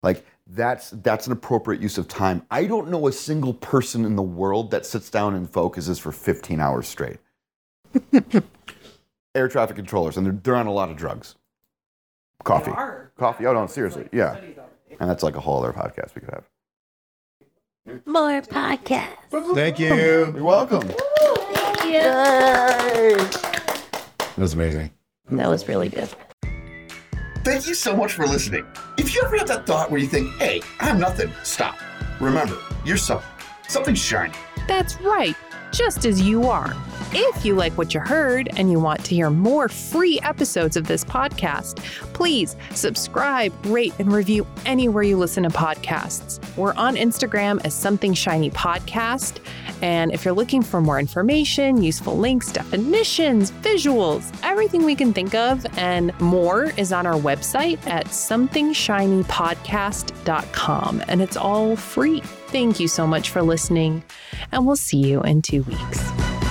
Like 0.02 0.26
that's 0.46 0.90
that's 0.90 1.26
an 1.26 1.32
appropriate 1.32 1.80
use 1.80 1.98
of 1.98 2.08
time. 2.08 2.44
I 2.50 2.64
don't 2.64 2.90
know 2.90 3.06
a 3.06 3.12
single 3.12 3.54
person 3.54 4.04
in 4.04 4.16
the 4.16 4.22
world 4.22 4.70
that 4.72 4.84
sits 4.84 5.10
down 5.10 5.34
and 5.34 5.48
focuses 5.48 5.98
for 5.98 6.12
15 6.12 6.60
hours 6.60 6.88
straight. 6.88 7.18
Air 9.34 9.48
traffic 9.48 9.76
controllers, 9.76 10.16
and 10.16 10.26
they're, 10.26 10.32
they're 10.32 10.56
on 10.56 10.66
a 10.66 10.72
lot 10.72 10.90
of 10.90 10.96
drugs. 10.96 11.36
Coffee. 12.44 12.72
Coffee. 13.16 13.46
Oh 13.46 13.52
no, 13.52 13.66
seriously. 13.66 14.08
Yeah. 14.12 14.36
And 15.00 15.08
that's 15.08 15.22
like 15.22 15.36
a 15.36 15.40
whole 15.40 15.62
other 15.62 15.72
podcast 15.72 16.14
we 16.14 16.20
could 16.20 16.34
have. 16.34 18.04
More 18.06 18.40
podcasts. 18.42 19.54
Thank 19.54 19.78
you. 19.78 19.94
You're 19.94 20.42
welcome. 20.42 20.90
That 21.92 23.42
was 24.38 24.54
amazing. 24.54 24.90
That 25.30 25.48
was 25.48 25.68
really 25.68 25.88
good. 25.88 26.08
Thank 27.44 27.66
you 27.66 27.74
so 27.74 27.96
much 27.96 28.12
for 28.12 28.26
listening. 28.26 28.66
If 28.98 29.14
you 29.14 29.22
ever 29.24 29.36
have 29.38 29.48
that 29.48 29.66
thought 29.66 29.90
where 29.90 30.00
you 30.00 30.06
think, 30.06 30.30
hey, 30.34 30.62
I'm 30.80 30.98
nothing, 30.98 31.32
stop. 31.42 31.76
Remember, 32.20 32.56
you're 32.84 32.96
something. 32.96 33.28
Something 33.68 33.94
shiny. 33.94 34.34
That's 34.68 35.00
right, 35.00 35.34
just 35.72 36.04
as 36.04 36.20
you 36.20 36.44
are. 36.44 36.74
If 37.14 37.44
you 37.44 37.54
like 37.54 37.76
what 37.76 37.92
you 37.92 38.00
heard 38.00 38.48
and 38.56 38.70
you 38.70 38.78
want 38.78 39.04
to 39.04 39.14
hear 39.14 39.28
more 39.28 39.68
free 39.68 40.18
episodes 40.20 40.76
of 40.76 40.86
this 40.86 41.04
podcast, 41.04 41.78
please 42.14 42.56
subscribe, 42.70 43.52
rate, 43.66 43.92
and 43.98 44.12
review 44.12 44.46
anywhere 44.64 45.02
you 45.02 45.18
listen 45.18 45.42
to 45.42 45.50
podcasts. 45.50 46.40
We're 46.56 46.74
on 46.74 46.96
Instagram 46.96 47.62
as 47.66 47.74
Something 47.74 48.14
Shiny 48.14 48.50
Podcast. 48.50 49.40
And 49.82 50.14
if 50.14 50.24
you're 50.24 50.32
looking 50.32 50.62
for 50.62 50.80
more 50.80 50.98
information, 50.98 51.82
useful 51.82 52.16
links, 52.16 52.50
definitions, 52.52 53.50
visuals, 53.50 54.34
everything 54.42 54.84
we 54.84 54.94
can 54.94 55.12
think 55.12 55.34
of 55.34 55.66
and 55.76 56.18
more 56.20 56.72
is 56.78 56.90
on 56.92 57.06
our 57.06 57.20
website 57.20 57.86
at 57.86 58.06
somethingshinypodcast.com. 58.06 61.02
And 61.08 61.20
it's 61.20 61.36
all 61.36 61.76
free. 61.76 62.20
Thank 62.20 62.80
you 62.80 62.88
so 62.88 63.06
much 63.06 63.28
for 63.30 63.42
listening, 63.42 64.02
and 64.52 64.66
we'll 64.66 64.76
see 64.76 64.98
you 64.98 65.22
in 65.22 65.42
two 65.42 65.62
weeks. 65.62 66.41